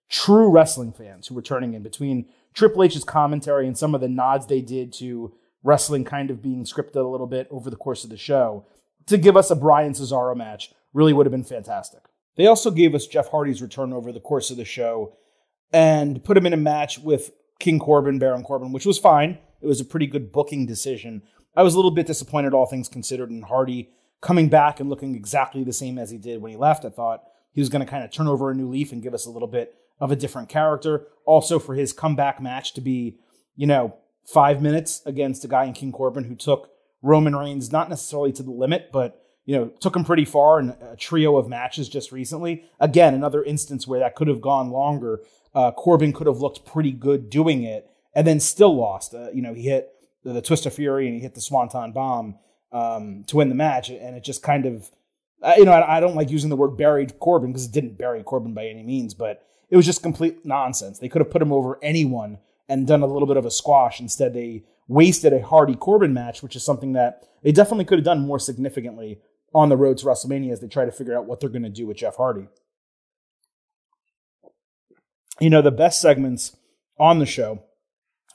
true 0.10 0.50
wrestling 0.50 0.92
fans 0.92 1.28
who 1.28 1.36
were 1.36 1.42
turning 1.42 1.76
in 1.76 1.84
between 1.84 2.26
Triple 2.54 2.84
H's 2.84 3.04
commentary 3.04 3.68
and 3.68 3.78
some 3.78 3.96
of 3.96 4.02
the 4.02 4.08
nods 4.08 4.48
they 4.48 4.62
did 4.62 4.94
to 4.94 5.34
wrestling 5.64 6.06
kind 6.06 6.30
of 6.30 6.42
being 6.42 6.64
scripted 6.64 6.96
a 6.96 7.08
little 7.08 7.28
bit 7.28 7.48
over 7.52 7.70
the 7.70 7.76
course 7.76 8.04
of 8.04 8.10
the 8.10 8.18
show 8.18 8.66
to 9.08 9.18
give 9.18 9.36
us 9.36 9.52
a 9.52 9.56
Bryan 9.56 9.94
Cesaro 9.94 10.36
match 10.36 10.72
really 10.94 11.14
would 11.14 11.26
have 11.26 11.32
been 11.32 11.44
fantastic. 11.44 12.02
They 12.36 12.48
also 12.48 12.72
gave 12.72 12.96
us 12.96 13.08
Jeff 13.08 13.30
Hardy's 13.30 13.62
return 13.62 13.92
over 13.92 14.12
the 14.12 14.20
course 14.20 14.50
of 14.50 14.58
the 14.58 14.66
show 14.66 15.18
and 15.74 16.24
put 16.24 16.38
him 16.38 16.46
in 16.46 16.54
a 16.54 16.58
match 16.58 17.00
with 17.00 17.32
King 17.60 17.80
Corbin, 17.80 18.20
Baron 18.20 18.44
Corbin, 18.44 18.72
which 18.72 18.86
was 18.86 18.98
fine. 18.98 19.38
It 19.62 19.68
was 19.68 19.82
a 19.82 19.86
pretty 19.86 20.08
good 20.08 20.32
booking 20.32 20.66
decision. 20.66 21.22
I 21.56 21.64
was 21.64 21.74
a 21.74 21.78
little 21.78 21.92
bit 21.92 22.08
disappointed, 22.08 22.54
all 22.54 22.66
things 22.66 22.88
considered, 22.88 23.30
in 23.30 23.42
Hardy 23.42 23.90
coming 24.22 24.48
back 24.48 24.80
and 24.80 24.90
looking 24.90 25.16
exactly 25.16 25.64
the 25.64 25.74
same 25.74 25.98
as 25.98 26.10
he 26.12 26.18
did 26.18 26.42
when 26.42 26.52
he 26.52 26.58
left. 26.58 26.86
I 26.86 26.90
thought 26.90 27.24
he 27.52 27.62
was 27.62 27.70
going 27.70 27.86
to 27.86 27.90
kind 27.90 28.04
of 28.04 28.12
turn 28.12 28.28
over 28.28 28.52
a 28.52 28.56
new 28.56 28.70
leaf 28.70 28.92
and 28.92 29.04
give 29.04 29.14
us 29.14 29.26
a 29.26 29.32
little 29.32 29.48
bit 29.48 29.76
of 30.00 30.12
a 30.12 30.16
different 30.16 30.50
character. 30.50 31.08
Also, 31.26 31.60
for 31.60 31.76
his 31.76 31.94
comeback 31.94 32.42
match 32.42 32.74
to 32.74 32.82
be, 32.82 33.18
you 33.56 33.68
know, 33.68 33.96
five 34.26 34.62
minutes 34.62 35.02
against 35.06 35.44
a 35.44 35.48
guy 35.48 35.66
in 35.66 35.74
King 35.74 35.92
Corbin 35.92 36.24
who 36.24 36.36
took 36.36 36.70
Roman 37.02 37.36
Reigns 37.36 37.72
not 37.72 37.90
necessarily 37.90 38.32
to 38.34 38.44
the 38.44 38.52
limit, 38.52 38.92
but 38.92 39.24
you 39.46 39.56
know 39.56 39.68
took 39.80 39.96
him 39.96 40.04
pretty 40.04 40.26
far 40.26 40.60
in 40.60 40.70
a 40.70 40.96
trio 40.96 41.38
of 41.38 41.48
matches 41.48 41.90
just 41.90 42.12
recently. 42.12 42.66
Again, 42.80 43.14
another 43.14 43.44
instance 43.44 43.88
where 43.88 44.00
that 44.00 44.16
could 44.16 44.28
have 44.28 44.42
gone 44.42 44.70
longer. 44.70 45.22
Uh, 45.56 45.72
Corbin 45.72 46.14
could 46.14 46.28
have 46.28 46.38
looked 46.38 46.66
pretty 46.66 46.92
good 46.92 47.30
doing 47.30 47.64
it, 47.64 47.90
and 48.14 48.28
then 48.28 48.40
still 48.40 48.76
lost. 48.76 49.14
Uh, 49.14 49.32
you 49.34 49.42
know, 49.42 49.54
he 49.54 49.64
hit 49.64 49.92
the, 50.24 50.34
the, 50.34 50.42
twist 50.42 50.66
of 50.66 50.74
fury 50.74 51.08
and 51.08 51.16
he 51.16 51.22
hit 51.22 51.34
the 51.34 51.42
swanton 51.42 51.92
bomb 51.92 52.38
um, 52.72 53.24
to 53.26 53.38
win 53.38 53.50
the 53.50 53.56
match, 53.56 53.90
and 53.90 54.16
it 54.16 54.24
just 54.24 54.44
kind 54.44 54.68
of, 54.68 54.92
you 55.58 55.66
know, 55.66 55.72
I, 55.72 55.98
I, 55.98 56.00
don't 56.00 56.16
like 56.16 56.30
using 56.30 56.52
the 56.52 56.56
word 56.56 56.78
buried 56.78 57.20
Corbin 57.20 57.52
because 57.52 57.66
it 57.66 57.72
didn't 57.72 57.98
bury 57.98 58.22
Corbin 58.22 58.54
by 58.54 58.68
any 58.68 58.84
means, 58.84 59.16
but 59.16 59.44
it 59.70 59.78
was 59.78 59.86
just 59.86 60.04
complete 60.04 60.46
nonsense. 60.46 61.00
They 61.00 61.10
could 61.10 61.22
have 61.22 61.32
put 61.32 61.42
him 61.42 61.54
over 61.54 61.80
anyone 61.82 62.40
and 62.68 62.88
done 62.88 63.02
a 63.02 63.08
little 63.08 63.28
bit 63.28 63.38
of 63.38 63.46
a 63.46 63.52
squash. 63.52 64.00
Instead, 64.00 64.34
they 64.34 64.64
wasted 64.88 65.34
a 65.34 65.46
Hardy 65.46 65.76
Corbin 65.76 66.14
match, 66.14 66.42
which 66.42 66.56
is 66.56 66.64
something 66.64 66.94
that 66.94 67.24
they 67.44 67.52
definitely 67.52 67.86
could 67.86 68.00
have 68.00 68.06
done 68.06 68.26
more 68.26 68.40
significantly 68.40 69.20
on 69.54 69.70
the 69.70 69.78
road 69.78 69.98
to 69.98 70.06
WrestleMania 70.06 70.52
as 70.52 70.60
they 70.60 70.68
try 70.68 70.86
to 70.86 70.92
figure 70.92 71.18
out 71.18 71.26
what 71.26 71.40
they're 71.40 71.50
going 71.50 71.64
to 71.64 71.70
do 71.70 71.88
with 71.88 71.98
Jeff 71.98 72.18
Hardy. 72.18 72.48
You 75.40 75.50
know, 75.50 75.62
the 75.62 75.72
best 75.72 76.02
segments 76.02 76.56
on 77.00 77.20
the 77.20 77.26
show 77.26 77.64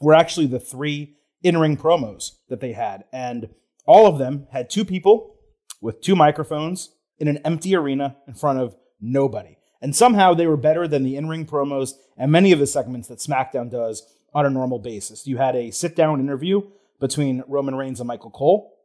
were 0.01 0.15
actually 0.15 0.47
the 0.47 0.61
three 0.61 1.17
in 1.43 1.59
ring 1.59 1.77
promos 1.77 2.33
that 2.49 2.61
they 2.61 2.73
had. 2.73 3.05
And 3.13 3.51
all 3.87 4.07
of 4.07 4.19
them 4.19 4.47
had 4.51 4.71
two 4.71 4.85
people 4.85 5.37
with 5.81 6.01
two 6.01 6.17
microphones 6.17 6.91
in 7.19 7.29
an 7.29 7.39
empty 7.45 7.77
arena 7.77 8.17
in 8.27 8.35
front 8.35 8.59
of 8.59 8.75
nobody. 9.01 9.59
And 9.85 9.95
somehow 9.95 10.33
they 10.33 10.47
were 10.47 10.57
better 10.57 10.89
than 10.89 11.03
the 11.03 11.15
in 11.15 11.29
ring 11.29 11.45
promos 11.45 11.93
and 12.17 12.33
many 12.33 12.53
of 12.53 12.59
the 12.59 12.67
segments 12.67 13.09
that 13.09 13.19
SmackDown 13.19 13.71
does 13.71 14.03
on 14.33 14.47
a 14.47 14.51
normal 14.51 14.79
basis. 14.79 15.27
You 15.27 15.37
had 15.37 15.55
a 15.55 15.71
sit 15.73 15.95
down 15.95 16.21
interview 16.21 16.63
between 17.01 17.45
Roman 17.47 17.75
Reigns 17.75 18.01
and 18.01 18.09
Michael 18.09 18.31
Cole. 18.31 18.79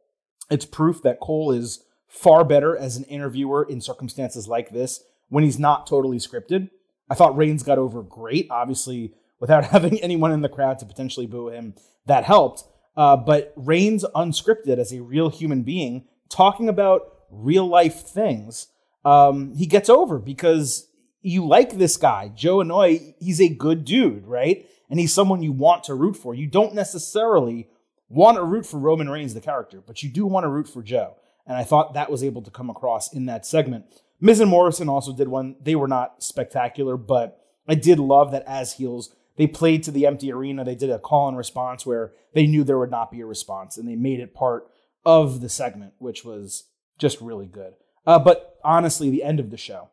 It's 0.50 0.66
proof 0.66 1.02
that 1.02 1.18
Cole 1.18 1.52
is 1.52 1.82
far 2.06 2.44
better 2.44 2.76
as 2.76 2.98
an 2.98 3.04
interviewer 3.04 3.64
in 3.64 3.80
circumstances 3.80 4.46
like 4.46 4.72
this 4.72 5.02
when 5.30 5.42
he's 5.42 5.58
not 5.58 5.86
totally 5.86 6.18
scripted. 6.18 6.68
I 7.08 7.14
thought 7.14 7.34
Reigns 7.34 7.62
got 7.62 7.78
over 7.78 8.02
great, 8.02 8.48
obviously, 8.50 9.14
without 9.38 9.64
having 9.72 9.98
anyone 10.02 10.32
in 10.32 10.42
the 10.42 10.50
crowd 10.50 10.80
to 10.80 10.84
potentially 10.84 11.26
boo 11.26 11.48
him. 11.48 11.76
That 12.04 12.24
helped. 12.24 12.64
Uh, 12.94 13.16
but 13.16 13.54
Reigns, 13.56 14.04
unscripted 14.14 14.76
as 14.76 14.92
a 14.92 15.00
real 15.00 15.30
human 15.30 15.62
being, 15.62 16.04
talking 16.28 16.68
about 16.68 17.20
real 17.30 17.66
life 17.66 18.02
things, 18.02 18.66
um, 19.02 19.54
he 19.54 19.64
gets 19.64 19.88
over 19.88 20.18
because 20.18 20.88
you 21.22 21.46
like 21.46 21.76
this 21.76 21.96
guy, 21.96 22.28
Joe 22.34 22.58
Anoa'i. 22.58 23.14
He's 23.18 23.40
a 23.40 23.48
good 23.48 23.84
dude, 23.84 24.26
right? 24.26 24.68
And 24.88 24.98
he's 24.98 25.12
someone 25.12 25.42
you 25.42 25.52
want 25.52 25.84
to 25.84 25.94
root 25.94 26.16
for. 26.16 26.34
You 26.34 26.46
don't 26.46 26.74
necessarily 26.74 27.68
want 28.08 28.36
to 28.36 28.44
root 28.44 28.66
for 28.66 28.78
Roman 28.78 29.08
Reigns, 29.08 29.34
the 29.34 29.40
character, 29.40 29.82
but 29.86 30.02
you 30.02 30.10
do 30.10 30.26
want 30.26 30.44
to 30.44 30.48
root 30.48 30.68
for 30.68 30.82
Joe. 30.82 31.16
And 31.46 31.56
I 31.56 31.64
thought 31.64 31.94
that 31.94 32.10
was 32.10 32.24
able 32.24 32.42
to 32.42 32.50
come 32.50 32.70
across 32.70 33.12
in 33.12 33.26
that 33.26 33.46
segment. 33.46 33.86
Miz 34.20 34.40
and 34.40 34.50
Morrison 34.50 34.88
also 34.88 35.14
did 35.14 35.28
one. 35.28 35.56
They 35.62 35.74
were 35.74 35.88
not 35.88 36.22
spectacular, 36.22 36.96
but 36.96 37.40
I 37.66 37.74
did 37.74 37.98
love 37.98 38.32
that 38.32 38.44
as 38.46 38.74
heels, 38.74 39.14
they 39.36 39.46
played 39.46 39.82
to 39.84 39.90
the 39.90 40.06
empty 40.06 40.32
arena. 40.32 40.64
They 40.64 40.74
did 40.74 40.90
a 40.90 40.98
call 40.98 41.28
and 41.28 41.36
response 41.36 41.86
where 41.86 42.12
they 42.34 42.46
knew 42.46 42.64
there 42.64 42.78
would 42.78 42.90
not 42.90 43.10
be 43.10 43.20
a 43.20 43.26
response, 43.26 43.76
and 43.76 43.88
they 43.88 43.96
made 43.96 44.20
it 44.20 44.34
part 44.34 44.66
of 45.04 45.40
the 45.40 45.48
segment, 45.48 45.94
which 45.98 46.24
was 46.24 46.64
just 46.98 47.20
really 47.20 47.46
good. 47.46 47.74
Uh, 48.06 48.18
but 48.18 48.58
honestly, 48.62 49.08
the 49.08 49.22
end 49.22 49.40
of 49.40 49.50
the 49.50 49.56
show, 49.56 49.90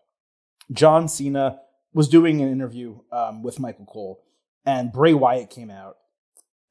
John 0.72 1.08
Cena 1.08 1.60
was 1.94 2.10
doing 2.10 2.42
an 2.42 2.52
interview 2.52 3.00
um, 3.12 3.42
with 3.44 3.60
Michael 3.60 3.86
Cole, 3.86 4.24
and 4.66 4.92
Bray 4.92 5.14
Wyatt 5.14 5.50
came 5.50 5.72
out 5.72 5.98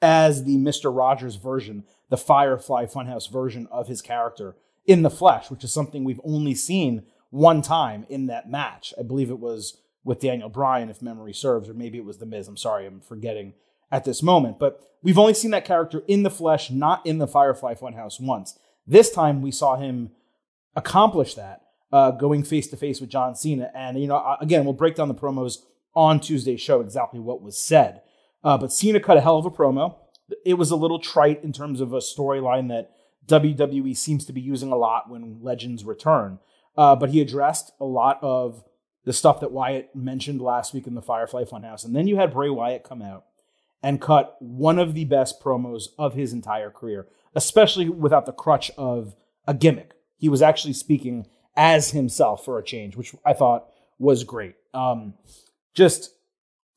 as 0.03 0.45
the 0.45 0.57
Mr. 0.57 0.95
Rogers 0.95 1.37
version, 1.37 1.85
the 2.11 2.17
Firefly 2.17 2.87
Funhouse 2.87 3.31
version 3.31 3.67
of 3.71 3.89
his 3.89 4.03
character 4.03 4.57
in 4.85 5.03
the 5.03 5.11
flesh, 5.11 5.51
which 5.51 5.65
is 5.65 5.73
something 5.73 6.05
we've 6.05 6.21
only 6.23 6.55
seen 6.55 7.05
one 7.31 7.63
time 7.63 8.07
in 8.09 8.27
that 8.27 8.49
match. 8.49 8.95
I 8.99 9.03
believe 9.03 9.31
it 9.31 9.41
was 9.41 9.79
with 10.05 10.21
Daniel 10.21 10.49
Bryan, 10.49 10.89
if 10.89 11.03
memory 11.03 11.33
serves, 11.33 11.69
or 11.69 11.75
maybe 11.75 11.99
it 11.99 12.05
was 12.05 12.19
The 12.19 12.27
Miz. 12.27 12.47
I'm 12.47 12.57
sorry, 12.57 12.87
I'm 12.87 13.01
forgetting 13.01 13.55
at 13.91 14.05
this 14.05 14.23
moment. 14.23 14.59
But 14.59 14.81
we've 15.03 15.19
only 15.19 15.35
seen 15.35 15.51
that 15.51 15.65
character 15.65 16.03
in 16.07 16.23
the 16.23 16.31
flesh, 16.31 16.71
not 16.71 17.05
in 17.05 17.19
the 17.19 17.27
Firefly 17.27 17.75
Funhouse 17.75 18.21
once. 18.21 18.59
This 18.87 19.11
time 19.11 19.43
we 19.43 19.51
saw 19.51 19.77
him 19.77 20.13
accomplish 20.77 21.35
that, 21.35 21.63
uh, 21.93 22.11
going 22.13 22.43
face 22.43 22.67
to 22.69 22.77
face 22.77 23.01
with 23.01 23.11
John 23.11 23.35
Cena. 23.35 23.71
And, 23.75 24.01
you 24.01 24.07
know, 24.07 24.37
again, 24.41 24.65
we'll 24.65 24.75
break 24.75 24.95
down 24.97 25.09
the 25.09 25.15
promos 25.15 25.59
on 25.95 26.21
Tuesday's 26.21 26.61
show 26.61 26.81
exactly 26.81 27.21
what 27.21 27.43
was 27.43 27.59
said. 27.59 28.03
Uh, 28.45 28.59
but 28.59 28.73
Cena 28.73 29.01
cut 29.01 29.17
a 29.17 29.21
hell 29.21 29.39
of 29.39 29.47
a 29.47 29.51
promo. 29.51 29.97
It 30.45 30.55
was 30.55 30.71
a 30.71 30.77
little 30.77 30.99
trite 30.99 31.43
in 31.43 31.53
terms 31.53 31.81
of 31.81 31.93
a 31.93 31.99
storyline 31.99 32.69
that 32.69 32.91
WWE 33.27 33.97
seems 33.97 34.25
to 34.27 34.33
be 34.33 34.41
using 34.41 34.73
a 34.73 34.77
lot 34.77 35.11
when 35.11 35.39
legends 35.43 35.85
return. 35.85 36.39
Uh, 36.77 36.95
but 36.95 37.11
he 37.11 37.21
addressed 37.21 37.73
a 37.81 37.85
lot 37.85 38.19
of 38.23 38.63
the 39.05 39.13
stuff 39.13 39.41
that 39.41 39.53
Wyatt 39.53 39.95
mentioned 39.95 40.41
last 40.41 40.75
week 40.75 40.87
in 40.87 40.95
the 40.95 41.03
Firefly 41.03 41.45
Funhouse. 41.45 41.85
And 41.85 41.95
then 41.95 42.07
you 42.07 42.17
had 42.17 42.33
Bray 42.33 42.51
Wyatt 42.51 42.85
come 42.85 43.03
out 43.03 43.25
and 43.83 44.01
cut 44.01 44.37
one 44.41 44.79
of 44.79 44.95
the 44.95 45.05
best 45.05 45.41
promos 45.41 45.85
of 45.97 46.15
his 46.15 46.33
entire 46.33 46.71
career, 46.71 47.07
especially 47.35 47.89
without 47.89 48.27
the 48.27 48.33
crutch 48.33 48.71
of 48.77 49.15
a 49.47 49.55
gimmick. 49.55 49.95
He 50.17 50.29
was 50.29 50.43
actually 50.43 50.73
speaking 50.73 51.27
as 51.57 51.91
himself 51.91 52.45
for 52.45 52.59
a 52.59 52.65
change, 52.65 52.97
which 52.97 53.15
I 53.25 53.33
thought 53.33 53.69
was 53.99 54.25
great. 54.25 54.55
Um, 54.75 55.15
just, 55.75 56.15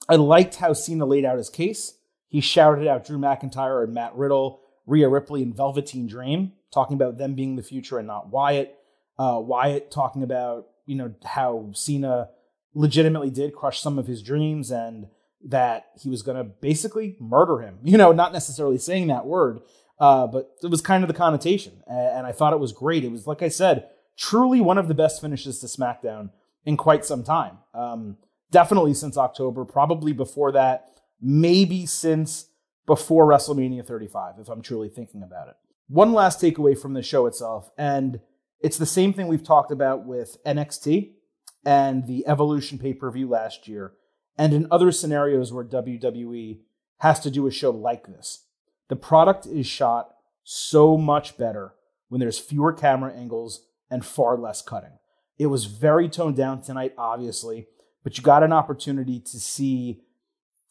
I 0.07 0.15
liked 0.15 0.55
how 0.55 0.73
Cena 0.73 1.05
laid 1.05 1.25
out 1.25 1.37
his 1.37 1.49
case. 1.49 1.93
He 2.27 2.41
shouted 2.41 2.87
out 2.87 3.05
Drew 3.05 3.17
McIntyre 3.17 3.83
and 3.83 3.93
Matt 3.93 4.15
Riddle, 4.15 4.61
Rhea 4.85 5.09
Ripley 5.09 5.43
and 5.43 5.55
Velveteen 5.55 6.07
Dream, 6.07 6.53
talking 6.71 6.95
about 6.95 7.17
them 7.17 7.35
being 7.35 7.55
the 7.55 7.63
future 7.63 7.97
and 7.97 8.07
not 8.07 8.29
Wyatt. 8.29 8.75
Uh, 9.17 9.39
Wyatt 9.43 9.91
talking 9.91 10.23
about 10.23 10.67
you 10.85 10.95
know 10.95 11.13
how 11.23 11.69
Cena 11.73 12.29
legitimately 12.73 13.29
did 13.29 13.53
crush 13.53 13.81
some 13.81 13.99
of 13.99 14.07
his 14.07 14.23
dreams 14.23 14.71
and 14.71 15.07
that 15.45 15.87
he 16.01 16.09
was 16.09 16.21
going 16.21 16.37
to 16.37 16.43
basically 16.43 17.15
murder 17.19 17.59
him. 17.59 17.79
You 17.83 17.97
know, 17.97 18.11
not 18.11 18.33
necessarily 18.33 18.77
saying 18.77 19.07
that 19.07 19.25
word, 19.25 19.59
uh, 19.99 20.27
but 20.27 20.51
it 20.63 20.69
was 20.69 20.81
kind 20.81 21.03
of 21.03 21.07
the 21.07 21.13
connotation, 21.13 21.83
and 21.87 22.25
I 22.25 22.31
thought 22.31 22.53
it 22.53 22.59
was 22.59 22.71
great. 22.71 23.03
It 23.03 23.11
was 23.11 23.27
like 23.27 23.41
I 23.41 23.49
said, 23.49 23.89
truly 24.19 24.59
one 24.59 24.77
of 24.77 24.89
the 24.89 24.93
best 24.93 25.21
finishes 25.21 25.59
to 25.59 25.65
SmackDown 25.65 26.29
in 26.65 26.75
quite 26.75 27.05
some 27.05 27.23
time. 27.23 27.57
Um, 27.73 28.17
definitely 28.51 28.93
since 28.93 29.17
October, 29.17 29.63
probably 29.63 30.11
before 30.11 30.51
that, 30.51 30.99
maybe 31.21 31.85
since 31.85 32.47
before 32.85 33.25
WrestleMania 33.25 33.85
35, 33.85 34.35
if 34.39 34.49
I'm 34.49 34.61
truly 34.61 34.89
thinking 34.89 35.23
about 35.23 35.47
it. 35.47 35.55
One 35.87 36.11
last 36.11 36.41
takeaway 36.41 36.77
from 36.77 36.93
the 36.93 37.01
show 37.01 37.25
itself, 37.27 37.71
and 37.77 38.19
it's 38.59 38.77
the 38.77 38.85
same 38.85 39.13
thing 39.13 39.27
we've 39.27 39.43
talked 39.43 39.71
about 39.71 40.05
with 40.05 40.37
NXT 40.45 41.13
and 41.65 42.05
the 42.05 42.27
Evolution 42.27 42.77
pay 42.77 42.93
per 42.93 43.09
view 43.09 43.27
last 43.27 43.67
year, 43.67 43.93
and 44.37 44.53
in 44.53 44.67
other 44.69 44.91
scenarios 44.91 45.53
where 45.53 45.63
WWE 45.63 46.59
has 46.97 47.19
to 47.21 47.31
do 47.31 47.47
a 47.47 47.51
show 47.51 47.71
like 47.71 48.07
this. 48.07 48.45
The 48.89 48.95
product 48.95 49.45
is 49.45 49.65
shot 49.65 50.15
so 50.43 50.97
much 50.97 51.37
better 51.37 51.73
when 52.09 52.19
there's 52.19 52.39
fewer 52.39 52.73
camera 52.73 53.13
angles 53.13 53.65
and 53.89 54.05
far 54.05 54.37
less 54.37 54.61
cutting. 54.61 54.97
It 55.37 55.47
was 55.47 55.65
very 55.65 56.09
toned 56.09 56.35
down 56.35 56.61
tonight, 56.61 56.93
obviously, 56.97 57.67
but 58.03 58.17
you 58.17 58.23
got 58.23 58.43
an 58.43 58.53
opportunity 58.53 59.19
to 59.19 59.39
see, 59.39 60.01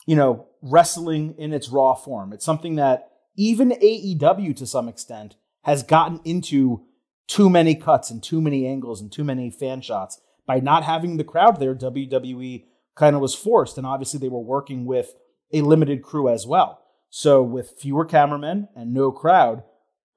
you 0.06 0.16
know, 0.16 0.46
wrestling 0.62 1.34
in 1.38 1.52
its 1.52 1.68
raw 1.68 1.94
form. 1.94 2.32
It's 2.32 2.44
something 2.44 2.76
that 2.76 3.10
even 3.36 3.70
AEW 3.70 4.54
to 4.56 4.66
some 4.66 4.88
extent 4.88 5.36
has 5.62 5.82
gotten 5.82 6.20
into 6.24 6.84
too 7.26 7.48
many 7.48 7.74
cuts 7.74 8.10
and 8.10 8.22
too 8.22 8.40
many 8.40 8.66
angles 8.66 9.00
and 9.00 9.12
too 9.12 9.24
many 9.24 9.50
fan 9.50 9.80
shots. 9.80 10.20
By 10.46 10.60
not 10.60 10.84
having 10.84 11.16
the 11.16 11.24
crowd 11.24 11.60
there, 11.60 11.74
WWE 11.74 12.64
kind 12.96 13.14
of 13.14 13.22
was 13.22 13.34
forced. 13.34 13.78
And 13.78 13.86
obviously, 13.86 14.18
they 14.18 14.28
were 14.28 14.40
working 14.40 14.86
with 14.86 15.14
a 15.52 15.60
limited 15.60 16.02
crew 16.02 16.28
as 16.28 16.46
well. 16.46 16.80
So 17.10 17.42
with 17.42 17.74
fewer 17.78 18.04
cameramen 18.04 18.68
and 18.74 18.92
no 18.92 19.12
crowd, 19.12 19.62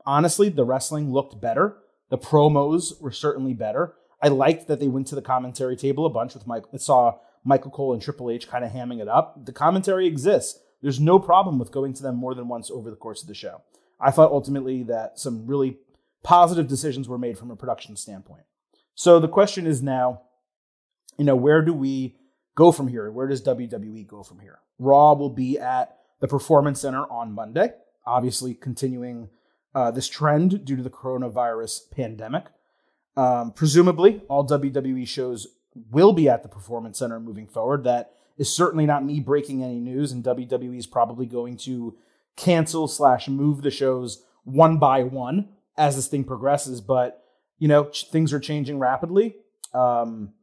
honestly, 0.06 0.50
the 0.50 0.66
wrestling 0.66 1.12
looked 1.12 1.40
better. 1.40 1.78
The 2.12 2.18
promos 2.18 3.02
were 3.02 3.12
certainly 3.12 3.54
better. 3.54 3.96
I 4.22 4.28
liked 4.28 4.68
that 4.68 4.80
they 4.80 4.90
went 4.90 5.08
to 5.08 5.16
the 5.16 5.22
commentary 5.22 5.76
table 5.76 6.06
a 6.06 6.10
bunch 6.10 6.34
with 6.36 6.46
Mike. 6.46 6.66
I 6.72 6.78
saw 6.78 7.18
Michael 7.44 7.72
Cole 7.72 7.94
and 7.94 8.02
Triple 8.02 8.30
H 8.30 8.48
kind 8.48 8.64
of 8.64 8.72
hamming 8.72 9.02
it 9.02 9.08
up. 9.08 9.46
The 9.46 9.54
commentary 9.54 10.06
exists. 10.06 10.60
There's 10.82 11.00
no 11.00 11.18
problem 11.18 11.58
with 11.58 11.72
going 11.72 11.94
to 11.94 12.04
them 12.04 12.18
more 12.18 12.36
than 12.36 12.50
once 12.50 12.70
over 12.70 12.90
the 12.90 12.98
course 12.98 13.22
of 13.22 13.30
the 13.30 13.34
show. 13.34 13.62
I 14.00 14.12
thought 14.12 14.32
ultimately 14.32 14.84
that 14.84 15.20
some 15.20 15.48
really 15.48 15.78
positive 16.22 16.68
decisions 16.68 17.08
were 17.08 17.18
made 17.18 17.38
from 17.38 17.50
a 17.50 17.56
production 17.56 17.96
standpoint. 17.96 18.44
So 18.94 19.20
the 19.20 19.28
question 19.30 19.66
is 19.66 19.82
now, 19.82 20.24
you 21.18 21.24
know, 21.24 21.36
where 21.36 21.62
do 21.62 21.74
we 21.74 22.18
go 22.56 22.72
from 22.72 22.90
here? 22.90 23.10
Where 23.10 23.28
does 23.28 23.42
WWE 23.42 24.06
go 24.06 24.22
from 24.22 24.40
here? 24.40 24.60
Raw 24.78 25.14
will 25.14 25.30
be 25.30 25.58
at 25.58 25.98
the 26.20 26.28
Performance 26.28 26.82
Center 26.82 27.04
on 27.06 27.32
Monday, 27.32 27.72
obviously 28.06 28.54
continuing 28.54 29.30
uh, 29.74 29.92
this 29.92 30.08
trend 30.08 30.66
due 30.66 30.76
to 30.76 30.84
the 30.84 30.90
coronavirus 30.90 31.92
pandemic. 31.92 32.46
Um, 33.16 33.52
presumably, 33.52 34.22
all 34.28 34.48
WWE 34.48 35.08
shows 35.08 35.48
will 35.90 36.14
be 36.14 36.30
at 36.30 36.44
the 36.44 36.50
Performance 36.50 37.00
Center 37.00 37.20
moving 37.20 37.48
forward. 37.48 37.84
That 37.84 38.14
is 38.38 38.54
certainly 38.54 38.86
not 38.86 39.06
me 39.06 39.20
breaking 39.20 39.64
any 39.64 39.80
news, 39.80 40.12
and 40.12 40.24
WWE 40.24 40.78
is 40.78 40.88
probably 40.88 41.26
going 41.26 41.58
to 41.58 41.98
cancel 42.36 42.88
slash 42.88 43.28
move 43.28 43.62
the 43.62 43.72
shows 43.72 44.24
one 44.44 44.78
by 44.78 45.04
one 45.04 45.50
as 45.78 45.96
this 45.96 46.08
thing 46.08 46.24
progresses. 46.24 46.82
But 46.82 47.24
you 47.60 47.68
know, 47.68 47.84
things 47.84 48.34
are 48.34 48.40
changing 48.40 48.80
rapidly. 48.80 49.36
Um, 49.74 50.34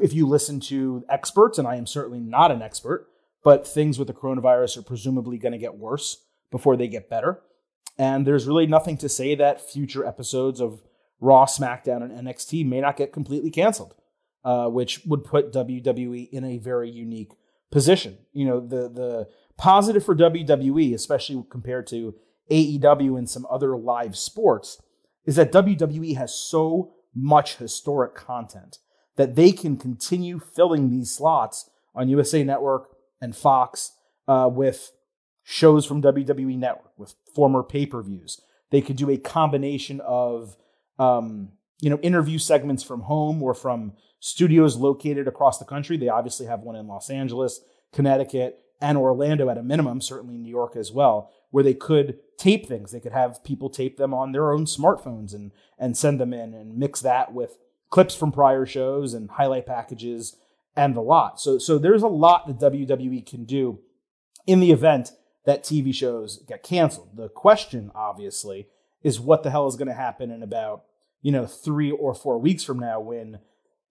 if 0.00 0.12
you 0.12 0.26
listen 0.26 0.60
to 0.60 1.04
experts, 1.08 1.58
and 1.58 1.66
I 1.66 1.76
am 1.76 1.86
certainly 1.86 2.20
not 2.20 2.50
an 2.50 2.62
expert, 2.62 3.08
but 3.42 3.66
things 3.66 3.98
with 3.98 4.08
the 4.08 4.14
coronavirus 4.14 4.78
are 4.78 4.82
presumably 4.82 5.38
going 5.38 5.52
to 5.52 5.58
get 5.58 5.76
worse 5.76 6.24
before 6.50 6.76
they 6.76 6.88
get 6.88 7.08
better. 7.08 7.40
And 7.98 8.26
there's 8.26 8.46
really 8.46 8.66
nothing 8.66 8.96
to 8.98 9.08
say 9.08 9.34
that 9.34 9.60
future 9.60 10.06
episodes 10.06 10.60
of 10.60 10.82
Raw, 11.20 11.44
SmackDown, 11.44 12.02
and 12.02 12.26
NXT 12.26 12.66
may 12.66 12.80
not 12.80 12.96
get 12.96 13.12
completely 13.12 13.50
canceled, 13.50 13.94
uh, 14.42 14.68
which 14.68 15.02
would 15.04 15.22
put 15.22 15.52
WWE 15.52 16.30
in 16.30 16.44
a 16.44 16.58
very 16.58 16.90
unique 16.90 17.32
position. 17.70 18.18
You 18.32 18.46
know, 18.46 18.60
the 18.60 18.88
the 18.88 19.28
positive 19.58 20.04
for 20.04 20.16
WWE, 20.16 20.94
especially 20.94 21.44
compared 21.50 21.86
to 21.88 22.14
AEW 22.50 23.18
and 23.18 23.28
some 23.28 23.46
other 23.50 23.76
live 23.76 24.16
sports, 24.16 24.80
is 25.26 25.36
that 25.36 25.52
WWE 25.52 26.16
has 26.16 26.34
so 26.34 26.94
much 27.14 27.56
historic 27.56 28.14
content 28.14 28.78
that 29.16 29.34
they 29.34 29.52
can 29.52 29.76
continue 29.76 30.38
filling 30.38 30.90
these 30.90 31.14
slots 31.14 31.68
on 31.94 32.08
USA 32.08 32.42
Network 32.42 32.88
and 33.20 33.36
Fox 33.36 33.92
uh, 34.26 34.48
with 34.50 34.92
shows 35.42 35.86
from 35.86 36.02
WWE 36.02 36.56
Network, 36.56 36.92
with 36.98 37.14
former 37.34 37.62
pay 37.62 37.86
per 37.86 38.02
views. 38.02 38.40
They 38.70 38.80
could 38.80 38.96
do 38.96 39.10
a 39.10 39.16
combination 39.16 40.00
of 40.00 40.56
um, 40.98 41.50
you 41.80 41.90
know 41.90 41.98
interview 41.98 42.38
segments 42.38 42.82
from 42.82 43.02
home 43.02 43.42
or 43.42 43.54
from 43.54 43.92
studios 44.20 44.76
located 44.76 45.26
across 45.26 45.58
the 45.58 45.64
country. 45.64 45.96
They 45.96 46.08
obviously 46.08 46.46
have 46.46 46.60
one 46.60 46.76
in 46.76 46.86
Los 46.86 47.10
Angeles, 47.10 47.60
Connecticut, 47.92 48.60
and 48.80 48.96
Orlando 48.96 49.48
at 49.48 49.58
a 49.58 49.62
minimum, 49.62 50.00
certainly 50.00 50.36
New 50.36 50.50
York 50.50 50.76
as 50.76 50.92
well, 50.92 51.30
where 51.50 51.64
they 51.64 51.74
could 51.74 52.18
tape 52.38 52.66
things. 52.66 52.92
They 52.92 53.00
could 53.00 53.12
have 53.12 53.42
people 53.44 53.70
tape 53.70 53.96
them 53.96 54.14
on 54.14 54.32
their 54.32 54.52
own 54.52 54.64
smartphones 54.66 55.34
and 55.34 55.52
and 55.78 55.96
send 55.96 56.20
them 56.20 56.32
in 56.32 56.54
and 56.54 56.76
mix 56.76 57.00
that 57.00 57.32
with 57.32 57.58
clips 57.90 58.14
from 58.14 58.30
prior 58.30 58.64
shows 58.64 59.14
and 59.14 59.30
highlight 59.30 59.66
packages 59.66 60.36
and 60.76 60.94
the 60.94 61.00
lot. 61.00 61.40
So 61.40 61.58
so 61.58 61.78
there's 61.78 62.02
a 62.02 62.08
lot 62.08 62.46
that 62.46 62.72
WWE 62.72 63.26
can 63.26 63.44
do 63.44 63.80
in 64.46 64.60
the 64.60 64.70
event 64.70 65.12
that 65.44 65.64
TV 65.64 65.94
shows 65.94 66.38
got 66.48 66.62
canceled. 66.62 67.16
The 67.16 67.28
question 67.28 67.90
obviously 67.94 68.68
is 69.02 69.20
what 69.20 69.42
the 69.42 69.50
hell 69.50 69.66
is 69.66 69.76
going 69.76 69.88
to 69.88 69.94
happen 69.94 70.30
in 70.30 70.42
about, 70.42 70.84
you 71.22 71.32
know, 71.32 71.46
3 71.46 71.90
or 71.90 72.14
4 72.14 72.38
weeks 72.38 72.64
from 72.64 72.78
now 72.78 73.00
when 73.00 73.40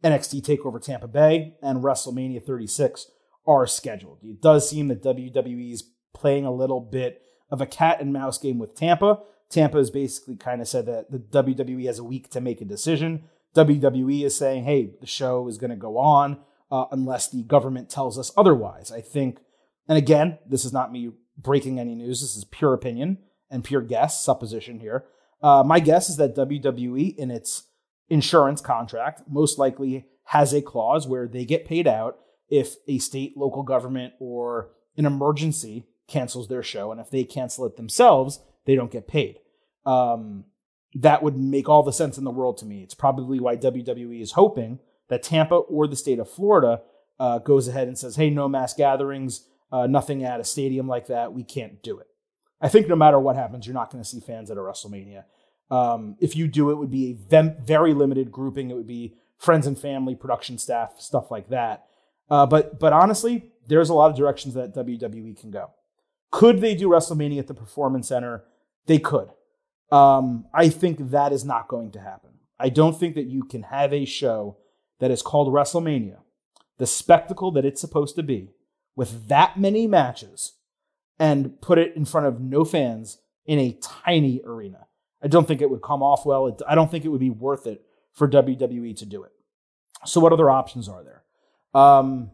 NXT 0.04 0.42
Takeover 0.42 0.82
Tampa 0.82 1.08
Bay 1.08 1.56
and 1.62 1.84
WrestleMania 1.84 2.44
36 2.44 3.08
are 3.48 3.66
scheduled. 3.66 4.20
It 4.24 4.42
does 4.42 4.70
seem 4.70 4.88
that 4.90 5.04
WWE 5.04 5.74
is 5.74 5.84
playing 6.14 6.46
a 6.46 6.54
little 6.54 6.80
bit 6.80 7.22
of 7.50 7.62
a 7.62 7.66
cat 7.66 8.00
and 8.00 8.14
mouse 8.14 8.38
game 8.38 8.60
with 8.60 8.76
Tampa. 8.76 9.20
Tampa 9.50 9.78
has 9.78 9.90
basically 9.90 10.36
kind 10.36 10.62
of 10.62 10.68
said 10.68 10.86
that 10.86 11.10
the 11.10 11.18
WWE 11.18 11.86
has 11.88 12.00
a 12.00 12.04
week 12.04 12.30
to 12.32 12.42
make 12.42 12.62
a 12.62 12.66
decision. 12.66 13.24
WWE 13.56 14.24
is 14.24 14.38
saying, 14.38 14.64
hey, 14.64 14.94
the 15.02 15.08
show 15.08 15.48
is 15.48 15.58
going 15.58 15.72
to 15.72 15.76
go 15.76 15.98
on 15.98 16.38
uh, 16.72 16.86
unless 16.92 17.30
the 17.30 17.44
government 17.44 17.90
tells 17.90 18.20
us 18.20 18.32
otherwise. 18.38 18.92
I 18.92 19.02
think, 19.02 19.40
and 19.88 19.98
again, 19.98 20.38
this 20.48 20.66
is 20.66 20.74
not 20.74 20.92
me 20.92 21.12
breaking 21.42 21.80
any 21.80 21.96
news, 21.96 22.22
this 22.22 22.36
is 22.36 22.46
pure 22.46 22.74
opinion 22.74 23.18
and 23.50 23.64
pure 23.64 23.82
guess, 23.82 24.24
supposition 24.24 24.80
here. 24.80 25.06
Uh, 25.42 25.64
my 25.66 25.80
guess 25.80 26.10
is 26.10 26.18
that 26.18 26.36
WWE, 26.36 27.16
in 27.16 27.32
its 27.32 27.64
insurance 28.10 28.62
contract, 28.62 29.24
most 29.28 29.58
likely 29.58 30.06
has 30.26 30.54
a 30.54 30.62
clause 30.62 31.08
where 31.08 31.28
they 31.28 31.46
get 31.46 31.66
paid 31.66 31.88
out 31.88 32.20
if 32.50 32.76
a 32.88 32.98
state, 32.98 33.38
local 33.38 33.64
government, 33.64 34.14
or 34.20 34.70
an 34.98 35.06
emergency 35.06 35.86
cancels 36.08 36.48
their 36.48 36.64
show. 36.64 36.92
And 36.92 37.00
if 37.00 37.10
they 37.10 37.24
cancel 37.24 37.66
it 37.66 37.78
themselves, 37.78 38.40
they 38.66 38.76
don't 38.76 38.92
get 38.92 39.08
paid. 39.08 39.40
Um, 39.86 40.46
that 40.96 41.24
would 41.24 41.38
make 41.38 41.70
all 41.70 41.84
the 41.84 41.94
sense 41.94 42.18
in 42.18 42.24
the 42.24 42.32
world 42.32 42.58
to 42.58 42.66
me. 42.66 42.82
It's 42.82 42.96
probably 42.96 43.40
why 43.40 43.56
WWE 43.56 44.22
is 44.22 44.34
hoping 44.34 44.80
that 45.08 45.24
Tampa 45.24 45.56
or 45.56 45.88
the 45.88 45.96
state 45.96 46.20
of 46.20 46.30
Florida 46.30 46.82
uh, 47.20 47.40
goes 47.40 47.68
ahead 47.68 47.88
and 47.88 47.98
says, 47.98 48.16
hey, 48.16 48.30
no 48.30 48.48
mass 48.48 48.74
gatherings, 48.74 49.48
uh, 49.72 49.88
nothing 49.88 50.24
at 50.24 50.40
a 50.40 50.44
stadium 50.44 50.88
like 50.88 51.08
that. 51.08 51.34
We 51.34 51.44
can't 51.44 51.82
do 51.84 52.00
it. 52.00 52.08
I 52.62 52.68
think 52.68 52.88
no 52.88 52.96
matter 52.96 53.20
what 53.20 53.36
happens, 53.36 53.66
you're 53.66 53.74
not 53.74 53.92
going 53.92 54.04
to 54.04 54.10
see 54.10 54.20
fans 54.20 54.52
at 54.52 54.58
a 54.58 54.62
WrestleMania. 54.62 55.24
Um, 55.72 56.16
if 56.20 56.36
you 56.36 56.48
do, 56.48 56.72
it 56.72 56.76
would 56.76 56.92
be 56.92 57.18
a 57.32 57.44
very 57.64 57.94
limited 57.94 58.32
grouping. 58.32 58.70
It 58.70 58.76
would 58.76 58.88
be 58.88 59.16
friends 59.38 59.68
and 59.68 59.78
family, 59.78 60.16
production 60.16 60.58
staff, 60.58 61.00
stuff 61.00 61.32
like 61.32 61.50
that. 61.50 61.86
Uh, 62.30 62.46
but 62.46 62.80
but 62.80 62.94
honestly, 62.94 63.52
there's 63.68 63.90
a 63.90 63.94
lot 63.94 64.12
of 64.12 64.18
directions 64.18 64.54
that 64.56 64.76
WWE 64.76 65.40
can 65.40 65.52
go. 65.52 65.72
Could 66.32 66.62
they 66.62 66.76
do 66.76 66.90
WrestleMania 66.90 67.40
at 67.40 67.48
the 67.48 67.54
Performance 67.54 68.08
Center? 68.10 68.44
They 68.86 69.00
could. 69.00 69.30
Um, 69.92 70.46
I 70.54 70.70
think 70.70 71.12
that 71.12 71.32
is 71.32 71.44
not 71.44 71.68
going 71.68 71.92
to 71.92 72.00
happen. 72.00 72.32
I 72.60 72.70
don't 72.70 73.00
think 73.00 73.16
that 73.16 73.26
you 73.26 73.44
can 73.44 73.64
have 73.64 73.94
a 73.94 74.06
show 74.06 74.58
that 75.00 75.12
is 75.12 75.22
called 75.22 75.52
WrestleMania, 75.54 76.18
the 76.78 76.86
spectacle 76.86 77.52
that 77.52 77.66
it's 77.66 77.82
supposed 77.82 78.16
to 78.18 78.24
be, 78.24 78.52
with 78.96 79.28
that 79.28 79.60
many 79.60 79.88
matches, 79.88 80.54
and 81.20 81.60
put 81.62 81.78
it 81.78 81.96
in 81.96 82.06
front 82.06 82.28
of 82.28 82.40
no 82.40 82.64
fans 82.64 83.20
in 83.46 83.60
a 83.60 83.78
tiny 83.82 84.42
arena. 84.46 84.88
I 85.22 85.28
don't 85.28 85.48
think 85.48 85.62
it 85.62 85.70
would 85.70 85.82
come 85.82 86.02
off 86.02 86.26
well. 86.26 86.58
I 86.68 86.76
don't 86.76 86.90
think 86.90 87.06
it 87.06 87.10
would 87.10 87.20
be 87.20 87.30
worth 87.30 87.68
it 87.68 87.84
for 88.14 88.28
WWE 88.28 88.96
to 88.98 89.06
do 89.06 89.24
it. 89.24 89.32
So, 90.06 90.22
what 90.22 90.34
other 90.34 90.50
options 90.50 90.88
are 90.88 91.04
there? 91.04 91.24
Um, 91.74 92.32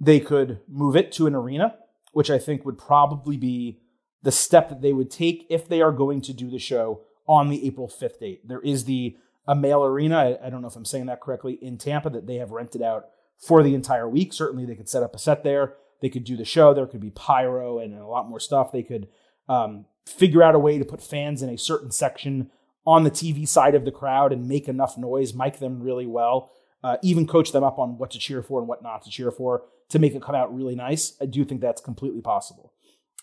they 0.00 0.20
could 0.20 0.60
move 0.68 0.96
it 0.96 1.12
to 1.12 1.26
an 1.26 1.34
arena, 1.34 1.76
which 2.12 2.30
I 2.30 2.38
think 2.38 2.64
would 2.64 2.78
probably 2.78 3.36
be 3.36 3.80
the 4.22 4.32
step 4.32 4.68
that 4.70 4.82
they 4.82 4.92
would 4.92 5.10
take 5.10 5.46
if 5.50 5.68
they 5.68 5.82
are 5.82 5.92
going 5.92 6.20
to 6.22 6.32
do 6.32 6.50
the 6.50 6.58
show 6.58 7.02
on 7.28 7.48
the 7.48 7.66
April 7.66 7.88
5th 7.88 8.18
date. 8.18 8.46
There 8.46 8.60
is 8.60 8.84
the 8.84 9.16
Amail 9.48 9.86
Arena, 9.86 10.16
I, 10.16 10.46
I 10.46 10.50
don't 10.50 10.62
know 10.62 10.68
if 10.68 10.76
I'm 10.76 10.84
saying 10.84 11.06
that 11.06 11.20
correctly, 11.20 11.58
in 11.62 11.78
Tampa 11.78 12.10
that 12.10 12.26
they 12.26 12.36
have 12.36 12.50
rented 12.50 12.82
out 12.82 13.06
for 13.38 13.62
the 13.62 13.74
entire 13.74 14.08
week. 14.08 14.32
Certainly, 14.32 14.66
they 14.66 14.74
could 14.74 14.88
set 14.88 15.02
up 15.02 15.14
a 15.14 15.18
set 15.18 15.44
there. 15.44 15.74
They 16.00 16.08
could 16.08 16.24
do 16.24 16.36
the 16.36 16.44
show. 16.44 16.74
There 16.74 16.86
could 16.86 17.00
be 17.00 17.10
pyro 17.10 17.78
and 17.78 17.94
a 17.94 18.06
lot 18.06 18.28
more 18.28 18.40
stuff. 18.40 18.72
They 18.72 18.82
could 18.82 19.08
um, 19.48 19.86
figure 20.06 20.42
out 20.42 20.54
a 20.54 20.58
way 20.58 20.78
to 20.78 20.84
put 20.84 21.02
fans 21.02 21.42
in 21.42 21.48
a 21.48 21.58
certain 21.58 21.90
section 21.90 22.50
on 22.86 23.02
the 23.02 23.10
TV 23.10 23.48
side 23.48 23.74
of 23.74 23.84
the 23.84 23.90
crowd 23.90 24.32
and 24.32 24.46
make 24.46 24.68
enough 24.68 24.96
noise, 24.96 25.34
mic 25.34 25.58
them 25.58 25.82
really 25.82 26.06
well 26.06 26.52
uh, 26.86 26.98
even 27.02 27.26
coach 27.26 27.50
them 27.50 27.64
up 27.64 27.80
on 27.80 27.98
what 27.98 28.12
to 28.12 28.18
cheer 28.18 28.42
for 28.42 28.60
and 28.60 28.68
what 28.68 28.80
not 28.80 29.02
to 29.02 29.10
cheer 29.10 29.32
for 29.32 29.64
to 29.88 29.98
make 29.98 30.14
it 30.14 30.22
come 30.22 30.36
out 30.36 30.54
really 30.54 30.76
nice. 30.76 31.16
I 31.20 31.26
do 31.26 31.44
think 31.44 31.60
that's 31.60 31.80
completely 31.80 32.20
possible. 32.20 32.72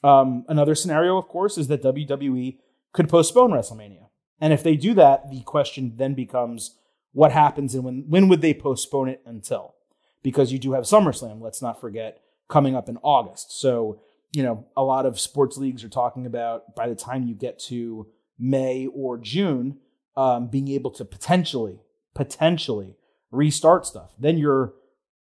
Um, 0.04 0.44
another 0.50 0.76
scenario, 0.76 1.18
of 1.18 1.30
course, 1.30 1.58
is 1.58 1.68
that 1.68 1.82
WWE 1.82 2.58
could 2.92 3.08
postpone 3.08 3.52
WrestleMania. 3.52 4.10
And 4.42 4.52
if 4.52 4.64
they 4.64 4.76
do 4.76 4.94
that, 4.96 5.32
the 5.32 5.42
question 5.44 5.94
then 5.96 6.14
becomes 6.14 6.78
what 7.14 7.32
happens 7.32 7.74
and 7.74 7.86
when, 7.86 8.04
when 8.10 8.28
would 8.28 8.42
they 8.42 8.54
postpone 8.54 9.08
it 9.08 9.22
until? 9.26 9.76
Because 10.24 10.52
you 10.52 10.60
do 10.60 10.74
have 10.74 10.86
SummerSlam, 10.86 11.42
let's 11.42 11.62
not 11.62 11.80
forget, 11.80 12.22
coming 12.48 12.76
up 12.76 12.90
in 12.90 12.98
August. 13.04 13.60
So, 13.60 14.00
you 14.32 14.44
know, 14.44 14.66
a 14.76 14.84
lot 14.84 15.06
of 15.06 15.20
sports 15.20 15.58
leagues 15.58 15.84
are 15.84 15.90
talking 15.90 16.26
about 16.26 16.76
by 16.76 16.88
the 16.88 16.96
time 16.96 17.28
you 17.28 17.36
get 17.36 17.60
to 17.68 18.08
May 18.40 18.88
or 18.88 19.18
June, 19.18 19.78
um, 20.16 20.48
being 20.48 20.70
able 20.70 20.92
to 20.92 21.06
potentially, 21.06 21.80
potentially 22.14 22.96
restart 23.32 23.86
stuff. 23.86 24.12
Then 24.20 24.38
you're 24.38 24.74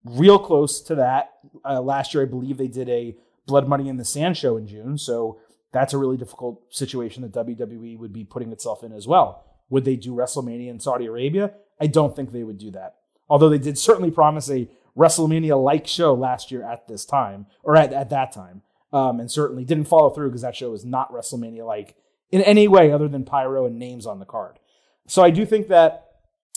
real 0.04 0.38
close 0.38 0.80
to 0.82 0.94
that. 0.96 1.30
Uh, 1.64 1.80
last 1.80 2.14
year, 2.14 2.22
I 2.22 2.26
believe 2.26 2.56
they 2.56 2.68
did 2.68 2.88
a 2.88 3.16
Blood 3.46 3.68
Money 3.68 3.88
in 3.88 3.96
the 3.96 4.04
Sand 4.04 4.36
show 4.36 4.56
in 4.56 4.66
June. 4.66 4.98
So 4.98 5.38
that's 5.72 5.92
a 5.92 5.98
really 5.98 6.16
difficult 6.16 6.62
situation 6.70 7.22
that 7.22 7.32
WWE 7.32 7.98
would 7.98 8.12
be 8.12 8.24
putting 8.24 8.52
itself 8.52 8.82
in 8.82 8.92
as 8.92 9.06
well. 9.06 9.44
Would 9.70 9.84
they 9.84 9.96
do 9.96 10.12
WrestleMania 10.14 10.68
in 10.68 10.80
Saudi 10.80 11.06
Arabia? 11.06 11.52
I 11.80 11.86
don't 11.86 12.16
think 12.16 12.32
they 12.32 12.44
would 12.44 12.58
do 12.58 12.70
that. 12.72 12.96
Although 13.28 13.50
they 13.50 13.58
did 13.58 13.76
certainly 13.76 14.10
promise 14.10 14.50
a 14.50 14.68
WrestleMania 14.98 15.62
like 15.62 15.86
show 15.86 16.12
last 16.12 16.50
year 16.50 16.62
at 16.62 16.88
this 16.88 17.04
time, 17.04 17.46
or 17.62 17.76
at, 17.76 17.92
at 17.92 18.10
that 18.10 18.32
time. 18.32 18.62
Um, 18.92 19.20
and 19.20 19.30
certainly 19.30 19.64
didn't 19.64 19.84
follow 19.84 20.08
through 20.10 20.30
because 20.30 20.42
that 20.42 20.56
show 20.56 20.70
was 20.70 20.84
not 20.84 21.12
WrestleMania 21.12 21.66
like 21.66 21.94
in 22.30 22.40
any 22.42 22.68
way 22.68 22.90
other 22.90 23.06
than 23.06 23.24
pyro 23.24 23.66
and 23.66 23.78
names 23.78 24.06
on 24.06 24.18
the 24.18 24.24
card. 24.24 24.58
So 25.06 25.22
I 25.22 25.30
do 25.30 25.44
think 25.44 25.68
that 25.68 26.06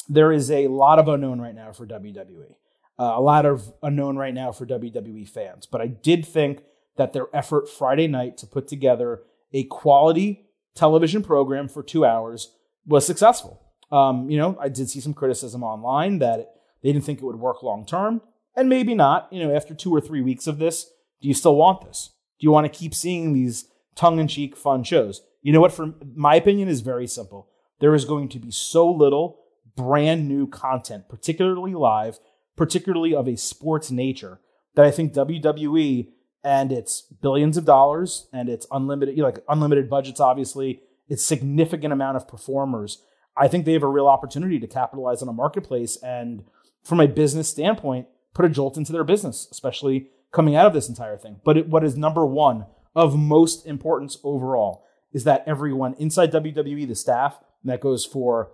there 0.07 0.31
is 0.31 0.49
a 0.49 0.67
lot 0.67 0.97
of 0.97 1.07
unknown 1.07 1.39
right 1.41 1.55
now 1.55 1.71
for 1.71 1.85
WWE, 1.85 2.55
uh, 2.99 3.13
a 3.15 3.21
lot 3.21 3.45
of 3.45 3.73
unknown 3.83 4.17
right 4.17 4.33
now 4.33 4.51
for 4.51 4.65
WWE 4.65 5.27
fans. 5.27 5.65
But 5.65 5.81
I 5.81 5.87
did 5.87 6.25
think 6.25 6.63
that 6.97 7.13
their 7.13 7.27
effort 7.33 7.69
Friday 7.69 8.07
night 8.07 8.37
to 8.37 8.47
put 8.47 8.67
together 8.67 9.21
a 9.53 9.63
quality 9.65 10.45
television 10.75 11.23
program 11.23 11.67
for 11.67 11.83
two 11.83 12.05
hours 12.05 12.55
was 12.85 13.05
successful. 13.05 13.61
Um, 13.91 14.29
you 14.29 14.37
know, 14.37 14.57
I 14.59 14.69
did 14.69 14.89
see 14.89 14.99
some 14.99 15.13
criticism 15.13 15.63
online 15.63 16.19
that 16.19 16.53
they 16.81 16.91
didn't 16.91 17.05
think 17.05 17.19
it 17.19 17.25
would 17.25 17.39
work 17.39 17.63
long 17.63 17.85
term, 17.85 18.21
and 18.55 18.69
maybe 18.69 18.95
not. 18.95 19.31
You 19.31 19.43
know, 19.43 19.55
after 19.55 19.73
two 19.73 19.93
or 19.93 20.01
three 20.01 20.21
weeks 20.21 20.47
of 20.47 20.59
this, 20.59 20.85
do 21.21 21.27
you 21.27 21.33
still 21.33 21.55
want 21.55 21.85
this? 21.85 22.11
Do 22.39 22.45
you 22.45 22.51
want 22.51 22.71
to 22.71 22.79
keep 22.79 22.93
seeing 22.93 23.33
these 23.33 23.65
tongue 23.95 24.19
in 24.19 24.27
cheek 24.27 24.55
fun 24.55 24.83
shows? 24.83 25.21
You 25.41 25.53
know 25.53 25.61
what? 25.61 25.73
For 25.73 25.93
my 26.15 26.35
opinion, 26.35 26.69
is 26.69 26.81
very 26.81 27.07
simple. 27.07 27.47
There 27.79 27.95
is 27.95 28.05
going 28.05 28.29
to 28.29 28.39
be 28.39 28.51
so 28.51 28.89
little 28.89 29.39
brand 29.75 30.27
new 30.27 30.47
content, 30.47 31.09
particularly 31.09 31.73
live, 31.73 32.19
particularly 32.55 33.15
of 33.15 33.27
a 33.27 33.37
sports 33.37 33.89
nature, 33.89 34.39
that 34.75 34.85
I 34.85 34.91
think 34.91 35.13
WWE 35.13 36.09
and 36.43 36.71
its 36.71 37.01
billions 37.21 37.57
of 37.57 37.65
dollars 37.65 38.27
and 38.33 38.49
its 38.49 38.65
unlimited, 38.71 39.15
you 39.15 39.21
know, 39.21 39.29
like 39.29 39.43
unlimited 39.47 39.89
budgets, 39.89 40.19
obviously, 40.19 40.81
its 41.07 41.23
significant 41.23 41.93
amount 41.93 42.17
of 42.17 42.27
performers. 42.27 43.03
I 43.37 43.47
think 43.47 43.65
they 43.65 43.73
have 43.73 43.83
a 43.83 43.87
real 43.87 44.07
opportunity 44.07 44.59
to 44.59 44.67
capitalize 44.67 45.21
on 45.21 45.27
a 45.27 45.33
marketplace 45.33 45.97
and, 46.03 46.43
from 46.83 46.99
a 46.99 47.07
business 47.07 47.49
standpoint, 47.49 48.07
put 48.33 48.45
a 48.45 48.49
jolt 48.49 48.77
into 48.77 48.91
their 48.91 49.03
business, 49.03 49.47
especially 49.51 50.07
coming 50.31 50.55
out 50.55 50.65
of 50.65 50.73
this 50.73 50.89
entire 50.89 51.17
thing. 51.17 51.39
But 51.43 51.57
it, 51.57 51.67
what 51.67 51.83
is 51.83 51.97
number 51.97 52.25
one 52.25 52.65
of 52.95 53.17
most 53.17 53.65
importance 53.65 54.17
overall 54.23 54.85
is 55.13 55.23
that 55.25 55.43
everyone 55.45 55.93
inside 55.95 56.31
WWE, 56.31 56.87
the 56.87 56.95
staff, 56.95 57.39
and 57.63 57.71
that 57.71 57.81
goes 57.81 58.05
for 58.05 58.51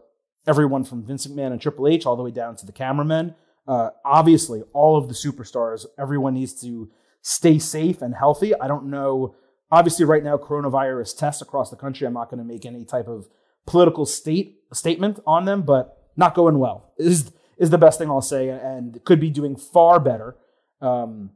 everyone 0.47 0.83
from 0.83 1.05
Vince 1.05 1.27
McMahon 1.27 1.51
and 1.51 1.61
Triple 1.61 1.87
H 1.87 2.05
all 2.05 2.15
the 2.15 2.23
way 2.23 2.31
down 2.31 2.55
to 2.55 2.65
the 2.65 2.71
cameramen. 2.71 3.35
Uh, 3.67 3.89
obviously, 4.05 4.63
all 4.73 4.97
of 4.97 5.07
the 5.07 5.13
superstars, 5.13 5.85
everyone 5.99 6.33
needs 6.33 6.59
to 6.61 6.89
stay 7.21 7.59
safe 7.59 8.01
and 8.01 8.15
healthy. 8.15 8.55
I 8.59 8.67
don't 8.67 8.85
know. 8.85 9.35
Obviously, 9.69 10.05
right 10.05 10.23
now, 10.23 10.37
coronavirus 10.37 11.17
tests 11.17 11.41
across 11.41 11.69
the 11.69 11.75
country. 11.75 12.07
I'm 12.07 12.13
not 12.13 12.29
going 12.29 12.37
to 12.39 12.45
make 12.45 12.65
any 12.65 12.85
type 12.85 13.07
of 13.07 13.27
political 13.65 14.05
state 14.05 14.61
statement 14.71 15.19
on 15.27 15.45
them, 15.45 15.63
but 15.63 15.97
not 16.15 16.33
going 16.33 16.57
well 16.57 16.93
is 16.97 17.31
is 17.57 17.69
the 17.69 17.77
best 17.77 17.99
thing 17.99 18.09
I'll 18.09 18.21
say, 18.21 18.49
and 18.49 19.03
could 19.03 19.19
be 19.19 19.29
doing 19.29 19.55
far 19.55 19.99
better. 19.99 20.35
Um, 20.81 21.31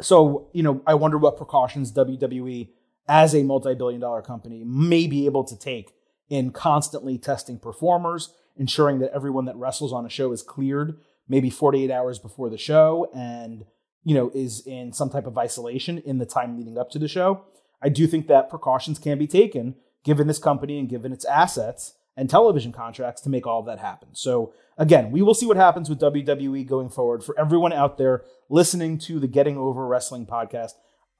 so, 0.00 0.48
you 0.52 0.62
know, 0.62 0.82
I 0.86 0.94
wonder 0.94 1.18
what 1.18 1.36
precautions 1.36 1.92
WWE, 1.92 2.70
as 3.08 3.34
a 3.34 3.42
multi-billion 3.42 4.00
dollar 4.00 4.22
company, 4.22 4.64
may 4.64 5.06
be 5.06 5.26
able 5.26 5.44
to 5.44 5.58
take 5.58 5.92
in 6.28 6.52
constantly 6.52 7.18
testing 7.18 7.58
performers, 7.58 8.32
ensuring 8.56 9.00
that 9.00 9.12
everyone 9.12 9.44
that 9.46 9.56
wrestles 9.56 9.92
on 9.92 10.06
a 10.06 10.08
show 10.08 10.32
is 10.32 10.42
cleared 10.42 10.96
maybe 11.30 11.48
48 11.48 11.90
hours 11.90 12.18
before 12.18 12.50
the 12.50 12.58
show 12.58 13.08
and 13.14 13.64
you 14.04 14.14
know 14.14 14.30
is 14.34 14.66
in 14.66 14.92
some 14.92 15.08
type 15.08 15.26
of 15.26 15.38
isolation 15.38 15.98
in 15.98 16.18
the 16.18 16.26
time 16.26 16.58
leading 16.58 16.76
up 16.76 16.90
to 16.90 16.98
the 16.98 17.08
show. 17.08 17.44
I 17.80 17.88
do 17.88 18.06
think 18.06 18.26
that 18.26 18.50
precautions 18.50 18.98
can 18.98 19.16
be 19.16 19.26
taken 19.26 19.76
given 20.04 20.26
this 20.26 20.38
company 20.38 20.78
and 20.78 20.88
given 20.88 21.12
its 21.12 21.24
assets 21.24 21.94
and 22.16 22.28
television 22.28 22.72
contracts 22.72 23.20
to 23.22 23.30
make 23.30 23.46
all 23.46 23.60
of 23.60 23.66
that 23.66 23.78
happen. 23.78 24.08
So 24.12 24.52
again, 24.76 25.10
we 25.10 25.22
will 25.22 25.34
see 25.34 25.46
what 25.46 25.56
happens 25.56 25.88
with 25.88 26.00
WWE 26.00 26.66
going 26.66 26.88
forward. 26.88 27.24
For 27.24 27.38
everyone 27.38 27.72
out 27.72 27.98
there 27.98 28.24
listening 28.48 28.98
to 28.98 29.18
the 29.18 29.28
Getting 29.28 29.56
Over 29.56 29.86
Wrestling 29.86 30.26
podcast, 30.26 30.72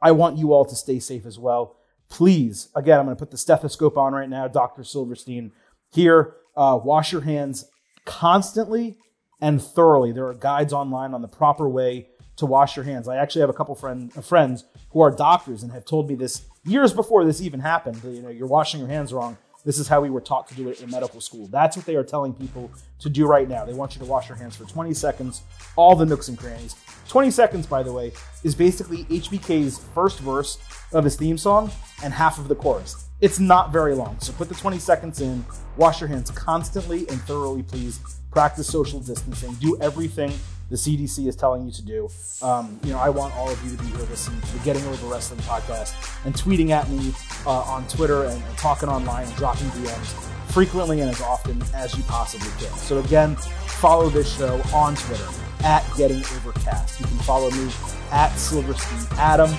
I 0.02 0.12
want 0.12 0.38
you 0.38 0.52
all 0.52 0.64
to 0.64 0.74
stay 0.74 0.98
safe 0.98 1.26
as 1.26 1.38
well. 1.38 1.76
Please, 2.08 2.68
again, 2.74 2.98
I'm 2.98 3.04
going 3.06 3.16
to 3.16 3.20
put 3.20 3.30
the 3.30 3.38
stethoscope 3.38 3.96
on 3.96 4.12
right 4.12 4.28
now, 4.28 4.48
Dr. 4.48 4.82
Silverstein. 4.82 5.52
Here, 5.92 6.34
uh, 6.56 6.78
wash 6.82 7.12
your 7.12 7.20
hands 7.20 7.66
constantly 8.04 8.98
and 9.40 9.62
thoroughly. 9.62 10.12
There 10.12 10.26
are 10.26 10.34
guides 10.34 10.72
online 10.72 11.14
on 11.14 11.22
the 11.22 11.28
proper 11.28 11.68
way 11.68 12.08
to 12.36 12.46
wash 12.46 12.76
your 12.76 12.84
hands. 12.84 13.06
I 13.06 13.16
actually 13.16 13.42
have 13.42 13.50
a 13.50 13.54
couple 13.54 13.74
friend, 13.74 14.10
uh, 14.16 14.22
friends 14.22 14.64
who 14.90 15.00
are 15.00 15.10
doctors 15.10 15.62
and 15.62 15.72
have 15.72 15.84
told 15.84 16.08
me 16.08 16.14
this 16.14 16.42
years 16.64 16.92
before 16.92 17.24
this 17.24 17.40
even 17.40 17.60
happened. 17.60 18.02
You 18.02 18.22
know, 18.22 18.28
you're 18.28 18.48
washing 18.48 18.80
your 18.80 18.88
hands 18.88 19.12
wrong. 19.12 19.36
This 19.64 19.78
is 19.78 19.88
how 19.88 20.00
we 20.00 20.08
were 20.08 20.20
taught 20.22 20.48
to 20.48 20.54
do 20.54 20.68
it 20.70 20.80
in 20.80 20.90
medical 20.90 21.20
school. 21.20 21.46
That's 21.48 21.76
what 21.76 21.84
they 21.84 21.94
are 21.96 22.04
telling 22.04 22.32
people 22.32 22.70
to 23.00 23.10
do 23.10 23.26
right 23.26 23.48
now. 23.48 23.64
They 23.64 23.74
want 23.74 23.94
you 23.94 24.00
to 24.00 24.06
wash 24.06 24.28
your 24.28 24.38
hands 24.38 24.56
for 24.56 24.64
20 24.64 24.94
seconds, 24.94 25.42
all 25.76 25.94
the 25.94 26.06
nooks 26.06 26.28
and 26.28 26.38
crannies. 26.38 26.76
20 27.08 27.30
seconds, 27.30 27.66
by 27.66 27.82
the 27.82 27.92
way, 27.92 28.12
is 28.42 28.54
basically 28.54 29.04
HBK's 29.04 29.78
first 29.94 30.20
verse 30.20 30.58
of 30.92 31.04
his 31.04 31.16
theme 31.16 31.36
song 31.36 31.70
and 32.02 32.14
half 32.14 32.38
of 32.38 32.48
the 32.48 32.54
chorus. 32.54 33.06
It's 33.20 33.38
not 33.38 33.70
very 33.70 33.94
long, 33.94 34.18
so 34.20 34.32
put 34.32 34.48
the 34.48 34.54
20 34.54 34.78
seconds 34.78 35.20
in, 35.20 35.44
wash 35.76 36.00
your 36.00 36.08
hands 36.08 36.30
constantly 36.30 37.06
and 37.08 37.20
thoroughly, 37.22 37.62
please. 37.62 38.00
Practice 38.30 38.68
social 38.68 39.00
distancing, 39.00 39.54
do 39.54 39.76
everything 39.80 40.32
the 40.70 40.76
CDC 40.76 41.26
is 41.26 41.34
telling 41.34 41.66
you 41.66 41.72
to 41.72 41.82
do. 41.82 42.08
Um, 42.42 42.78
you 42.84 42.92
know, 42.92 42.98
I 42.98 43.08
want 43.08 43.34
all 43.34 43.50
of 43.50 43.62
you 43.64 43.76
to 43.76 43.82
be 43.82 43.90
here 43.90 44.06
listening 44.08 44.40
to 44.40 44.52
the 44.52 44.64
Getting 44.64 44.84
Over 44.84 44.96
the 44.96 45.12
Wrestling 45.12 45.40
podcast 45.40 45.92
and 46.24 46.32
tweeting 46.32 46.70
at 46.70 46.88
me 46.88 47.12
uh, 47.44 47.50
on 47.50 47.86
Twitter 47.88 48.24
and, 48.24 48.40
and 48.40 48.58
talking 48.58 48.88
online 48.88 49.26
and 49.26 49.36
dropping 49.36 49.66
DMs 49.70 50.28
frequently 50.52 51.00
and 51.00 51.10
as 51.10 51.20
often 51.20 51.60
as 51.74 51.96
you 51.96 52.04
possibly 52.04 52.48
can. 52.64 52.76
So 52.78 52.98
again, 52.98 53.34
follow 53.34 54.08
this 54.10 54.32
show 54.36 54.62
on 54.72 54.94
Twitter 54.94 55.26
at 55.64 55.84
Getting 55.96 56.18
Overcast. 56.18 57.00
You 57.00 57.06
can 57.06 57.18
follow 57.18 57.50
me 57.50 57.68
at 58.12 58.32
Silverstein 58.36 59.18
Adam. 59.18 59.50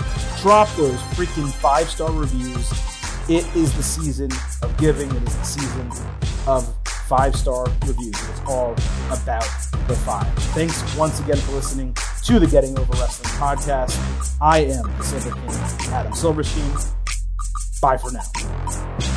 Drop 0.42 0.74
those 0.76 1.00
freaking 1.14 1.52
five 1.52 1.90
star 1.90 2.12
reviews. 2.12 2.72
It 3.30 3.46
is 3.56 3.76
the 3.76 3.84
season 3.84 4.32
of 4.62 4.76
giving. 4.78 5.10
It 5.12 5.24
is 5.24 5.38
the 5.38 5.44
season 5.44 5.92
of 6.48 6.81
five 7.12 7.36
star 7.36 7.65
reviews. 7.86 8.15
It 8.15 8.30
is 8.32 8.41
all 8.47 8.71
about 9.12 9.43
the 9.89 9.95
five. 10.06 10.34
Thanks 10.56 10.95
once 10.95 11.19
again 11.19 11.36
for 11.36 11.52
listening 11.52 11.93
to 12.24 12.39
the 12.39 12.47
Getting 12.47 12.80
Over 12.80 12.93
Wrestling 12.93 13.34
podcast. 13.34 14.38
I 14.39 14.60
am 14.60 15.04
Silver 15.04 15.32
King, 15.32 15.91
Adam 15.91 16.13
Silverstein. 16.13 16.71
Bye 17.82 17.97
for 17.97 18.13
now. 18.13 19.11